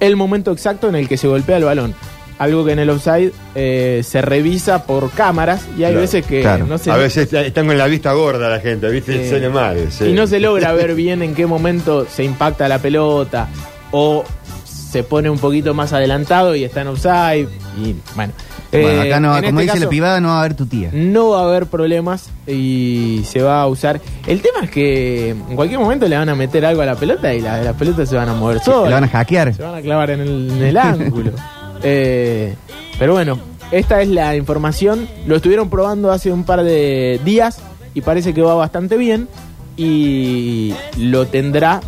el 0.00 0.16
momento 0.16 0.50
exacto 0.50 0.88
en 0.88 0.96
el 0.96 1.08
que 1.08 1.16
se 1.16 1.28
golpea 1.28 1.58
el 1.58 1.64
balón. 1.64 1.94
Algo 2.40 2.64
que 2.64 2.72
en 2.72 2.78
el 2.80 2.90
offside 2.90 3.32
eh, 3.54 4.00
se 4.02 4.20
revisa 4.22 4.84
por 4.86 5.10
cámaras 5.10 5.60
y 5.76 5.84
hay 5.84 5.90
Claro, 5.92 6.00
veces 6.00 6.26
que 6.26 6.40
claro. 6.40 6.66
no 6.66 6.78
se 6.78 6.90
A 6.90 6.96
veces 6.96 7.32
están 7.32 7.66
con 7.66 7.76
la 7.78 7.86
vista 7.86 8.12
gorda 8.14 8.48
la 8.48 8.58
gente, 8.60 8.88
¿viste? 8.90 9.26
Eh, 9.26 9.28
Se 9.28 9.48
mal. 9.50 9.76
sí. 9.92 10.06
y 10.06 10.12
no 10.14 10.26
se 10.26 10.40
logra 10.40 10.72
ver 10.74 10.94
bien 10.94 11.22
en 11.22 11.34
qué 11.34 11.46
momento 11.46 12.06
se 12.10 12.24
impacta 12.24 12.66
la 12.66 12.78
pelota 12.78 13.46
o 13.92 14.24
se 14.64 15.02
pone 15.04 15.30
un 15.30 15.38
poquito 15.38 15.74
más 15.74 15.92
adelantado 15.92 16.56
y 16.56 16.64
está 16.64 16.80
en 16.80 16.88
offside 16.88 17.46
y 17.80 17.94
bueno. 18.16 18.32
bueno 18.72 18.88
Eh, 18.88 19.00
acá 19.08 19.20
no, 19.20 19.36
en 19.36 19.44
como 19.44 19.60
este 19.60 19.72
dice 19.74 19.84
la 19.84 19.88
privada, 19.90 20.20
no 20.20 20.28
va 20.28 20.36
a 20.36 20.40
haber 20.40 20.54
tu 20.54 20.64
tía. 20.66 20.88
no 20.94 21.30
va 21.30 21.40
a 21.42 21.44
haber 21.44 21.66
problemas 21.66 22.30
y 22.46 23.20
se 23.28 23.42
va 23.42 23.60
a 23.60 23.66
usar. 23.66 24.00
El 24.26 24.40
tema 24.40 24.60
es 24.64 24.70
que 24.70 25.30
en 25.30 25.56
cualquier 25.56 25.78
momento 25.78 26.08
le 26.08 26.16
van 26.16 26.28
a 26.30 26.34
meter 26.34 26.64
algo 26.64 26.80
a 26.80 26.86
la 26.86 26.94
pelota 26.94 27.34
y 27.34 27.40
la- 27.42 27.62
las 27.62 27.76
pelotas 27.76 28.08
se 28.08 28.16
van 28.16 28.30
a 28.30 28.32
mover 28.34 28.60
solas. 28.60 28.92
van 28.92 29.04
a 29.04 29.08
hackear. 29.08 29.52
Se 29.54 29.62
van 29.62 29.74
a 29.74 29.82
clavar 29.82 30.10
en 30.10 30.20
el, 30.20 30.50
en 30.52 30.62
el 30.62 30.76
ángulo. 30.78 31.32
Eh, 31.82 32.54
pero 32.98 33.12
bueno, 33.12 33.38
esta 33.70 34.02
es 34.02 34.08
la 34.08 34.36
información. 34.36 35.08
Lo 35.26 35.36
estuvieron 35.36 35.70
probando 35.70 36.10
hace 36.10 36.32
un 36.32 36.44
par 36.44 36.62
de 36.62 37.20
días 37.24 37.60
y 37.94 38.00
parece 38.00 38.34
que 38.34 38.42
va 38.42 38.54
bastante 38.54 38.96
bien. 38.96 39.28
Y 39.76 40.74
lo 40.98 41.26
tendrá 41.26 41.80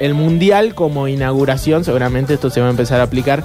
el 0.00 0.14
Mundial 0.14 0.74
como 0.74 1.08
inauguración. 1.08 1.84
Seguramente 1.84 2.34
esto 2.34 2.50
se 2.50 2.60
va 2.60 2.68
a 2.68 2.70
empezar 2.70 3.00
a 3.00 3.04
aplicar 3.04 3.44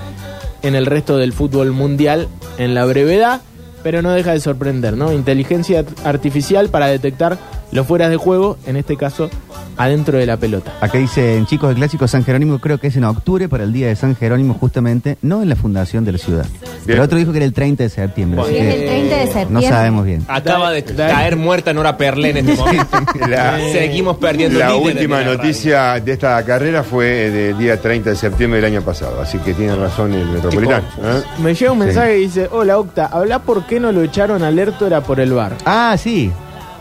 en 0.61 0.75
el 0.75 0.85
resto 0.85 1.17
del 1.17 1.33
fútbol 1.33 1.71
mundial 1.71 2.27
en 2.57 2.73
la 2.73 2.85
brevedad. 2.85 3.41
Pero 3.83 4.01
no 4.01 4.11
deja 4.11 4.31
de 4.31 4.39
sorprender, 4.39 4.95
¿no? 4.95 5.11
Inteligencia 5.11 5.83
artificial 6.05 6.69
para 6.69 6.87
detectar 6.87 7.37
los 7.73 7.85
fueras 7.85 8.09
de 8.09 8.17
juego, 8.17 8.57
en 8.65 8.77
este 8.77 8.95
caso, 8.95 9.29
adentro 9.77 10.17
de 10.17 10.25
la 10.25 10.37
pelota. 10.37 10.73
Acá 10.81 10.97
dicen 10.97 11.45
chicos 11.45 11.69
del 11.69 11.77
clásico 11.77 12.07
San 12.07 12.23
Jerónimo, 12.23 12.59
creo 12.59 12.77
que 12.79 12.87
es 12.87 12.95
en 12.95 13.03
octubre 13.05 13.47
para 13.49 13.63
el 13.63 13.73
día 13.73 13.87
de 13.87 13.95
San 13.95 14.15
Jerónimo, 14.15 14.53
justamente, 14.53 15.17
no 15.21 15.41
en 15.41 15.49
la 15.49 15.55
fundación 15.55 16.05
de 16.05 16.11
la 16.13 16.17
ciudad. 16.17 16.45
Pero 16.85 16.97
el 16.99 17.03
otro 17.05 17.17
dijo 17.17 17.31
que 17.31 17.37
era 17.37 17.45
el 17.45 17.53
30 17.53 17.83
de 17.83 17.89
septiembre. 17.89 18.39
Bueno. 18.41 18.55
así 18.57 18.65
Sí, 18.65 18.67
es 18.69 18.75
que 18.75 18.83
el 18.83 18.89
30 19.09 19.15
de 19.15 19.25
no 19.25 19.31
septiembre. 19.31 19.67
sabemos 19.69 20.05
bien. 20.05 20.25
Acaba 20.27 20.71
de 20.71 20.83
caer 20.83 21.35
muerta 21.37 21.73
Nora 21.73 21.97
Perlé 21.97 22.31
en 22.31 22.37
este 22.37 22.55
momento. 22.55 22.97
La- 23.29 23.57
Seguimos 23.71 24.17
perdiendo 24.17 24.59
La 24.59 24.75
última 24.75 25.17
de 25.19 25.23
la 25.25 25.29
radio. 25.31 25.37
noticia 25.37 25.99
de 25.99 26.11
esta 26.11 26.43
carrera 26.43 26.83
fue 26.83 27.05
del 27.29 27.57
día 27.57 27.79
30 27.79 28.09
de 28.11 28.15
septiembre 28.15 28.61
del 28.61 28.71
año 28.73 28.81
pasado, 28.81 29.21
así 29.21 29.37
que 29.39 29.53
tiene 29.53 29.75
razón 29.75 30.13
el 30.13 30.25
metropolitano. 30.27 30.85
¿eh? 31.01 31.21
Me 31.39 31.53
llega 31.55 31.71
un 31.71 31.79
mensaje 31.79 32.09
que 32.09 32.15
dice, 32.17 32.47
hola 32.51 32.77
Octa, 32.77 33.05
habla 33.07 33.39
por 33.39 33.65
qué 33.65 33.79
no 33.79 33.91
lo 33.91 34.01
echaron 34.03 34.43
al 34.43 34.57
Era 34.59 35.01
por 35.01 35.19
el 35.19 35.33
bar. 35.33 35.53
Ah, 35.65 35.95
sí. 35.97 36.31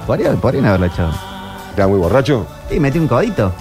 Podrían, 0.06 0.36
podrían 0.40 0.66
haberlo 0.66 0.86
echado. 0.86 1.12
¿Está 1.72 1.88
muy 1.88 1.98
borracho? 1.98 2.46
Sí, 2.70 2.78
metí 2.78 2.98
un 2.98 3.08
codito. 3.08 3.52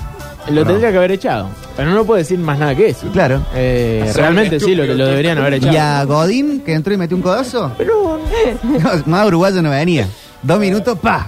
Lo 0.50 0.62
No. 0.62 0.68
tendría 0.68 0.92
que 0.92 0.98
haber 0.98 1.12
echado. 1.12 1.50
Pero 1.78 1.92
no 1.92 2.04
puedo 2.04 2.18
decir 2.18 2.38
más 2.40 2.60
nada 2.60 2.76
que 2.76 2.90
eso. 2.90 3.08
Claro. 3.14 3.42
Eh, 3.54 4.12
realmente 4.16 4.60
sí, 4.60 4.76
lo, 4.76 4.86
lo 4.86 5.06
deberían 5.08 5.38
haber 5.38 5.54
echado. 5.56 5.74
Y 5.74 5.78
a 5.78 6.04
Godín, 6.04 6.62
que 6.62 6.74
entró 6.74 6.94
y 6.94 6.98
metió 6.98 7.16
un 7.16 7.24
codazo. 7.24 7.72
Pero, 7.78 8.20
No, 8.64 8.90
más 9.06 9.28
uruguayo 9.28 9.62
no 9.62 9.70
venía. 9.70 10.08
Dos 10.44 10.60
minutos, 10.60 10.98
pa. 11.00 11.28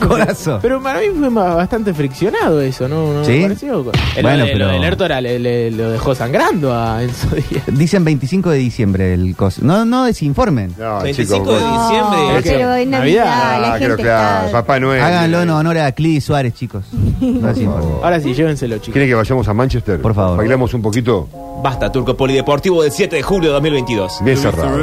Codazo. 0.08 0.58
pero 0.62 0.82
para 0.82 1.00
mí 1.00 1.06
fue 1.18 1.28
bastante 1.30 1.92
friccionado 1.94 2.60
eso, 2.60 2.88
¿no? 2.88 3.12
¿No 3.12 3.24
¿Sí? 3.24 3.32
me 3.32 3.42
pareció? 3.44 3.92
El, 4.16 4.22
Bueno, 4.22 4.38
lo 4.38 4.44
de- 4.46 4.52
pero- 4.52 4.68
del 4.68 4.84
Ertora 4.84 5.20
le, 5.20 5.38
le- 5.38 5.70
lo 5.70 5.90
dejó 5.90 6.14
sangrando 6.14 6.74
a 6.74 7.02
Enzo 7.02 7.28
Díaz. 7.34 7.64
Dicen 7.68 8.04
25 8.04 8.50
de 8.50 8.58
diciembre 8.58 9.14
el 9.14 9.34
coso. 9.36 9.60
No, 9.64 9.84
no 9.84 10.04
desinformen. 10.04 10.74
No, 10.78 11.00
25 11.02 11.34
chicos. 11.34 11.48
de 11.60 11.68
diciembre. 11.68 12.18
No, 12.36 12.42
¿Qué? 12.42 12.50
pero 12.50 12.74
en 12.74 12.90
Navidad. 12.90 13.24
Navidad 13.24 13.60
la 13.60 13.74
Ah, 13.74 13.78
gente 13.78 14.02
claro, 14.02 14.46
está... 14.46 14.52
Papá 14.52 14.80
Noel. 14.80 15.02
Háganlo 15.02 15.42
en 15.42 15.50
honor 15.50 15.78
a 15.78 15.92
Clidi 15.92 16.20
Suárez, 16.20 16.54
chicos. 16.54 16.84
No 17.20 17.48
desinformen. 17.48 17.94
Ahora 18.02 18.20
sí, 18.20 18.34
llévenselo, 18.34 18.76
chicos. 18.78 18.92
¿Quieren 18.92 19.08
que 19.08 19.14
vayamos 19.14 19.46
a 19.48 19.54
Manchester? 19.54 20.00
Por 20.00 20.14
favor. 20.14 20.36
Bailamos 20.38 20.74
un 20.74 20.82
poquito 20.82 21.28
Basta, 21.62 21.90
Turco 21.92 22.16
Polideportivo 22.16 22.82
del 22.82 22.90
7 22.90 23.14
de 23.16 23.22
julio 23.22 23.48
de 23.50 23.54
2022. 23.54 24.18
bien 24.24 24.36
cerrado. 24.36 24.76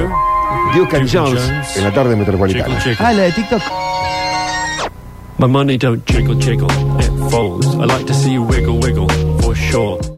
Duke 0.75 0.95
and 0.97 1.09
Jones 1.11 1.41
en 1.75 1.83
la 1.83 1.93
tarde 1.93 2.15
metropolitana. 2.15 2.79
Ah, 2.99 3.11
la 3.13 3.23
de 3.23 3.31
TikTok. 3.33 3.61
My 5.39 5.47
money 5.47 5.77
don't 5.77 6.05
jiggle 6.05 6.35
jiggle, 6.35 6.69
it 6.99 7.31
falls. 7.31 7.65
I 7.67 7.85
like 7.85 8.05
to 8.07 8.13
see 8.13 8.33
you 8.33 8.43
wiggle 8.43 8.77
wiggle, 8.77 9.07
for 9.39 9.55
sure. 9.55 10.09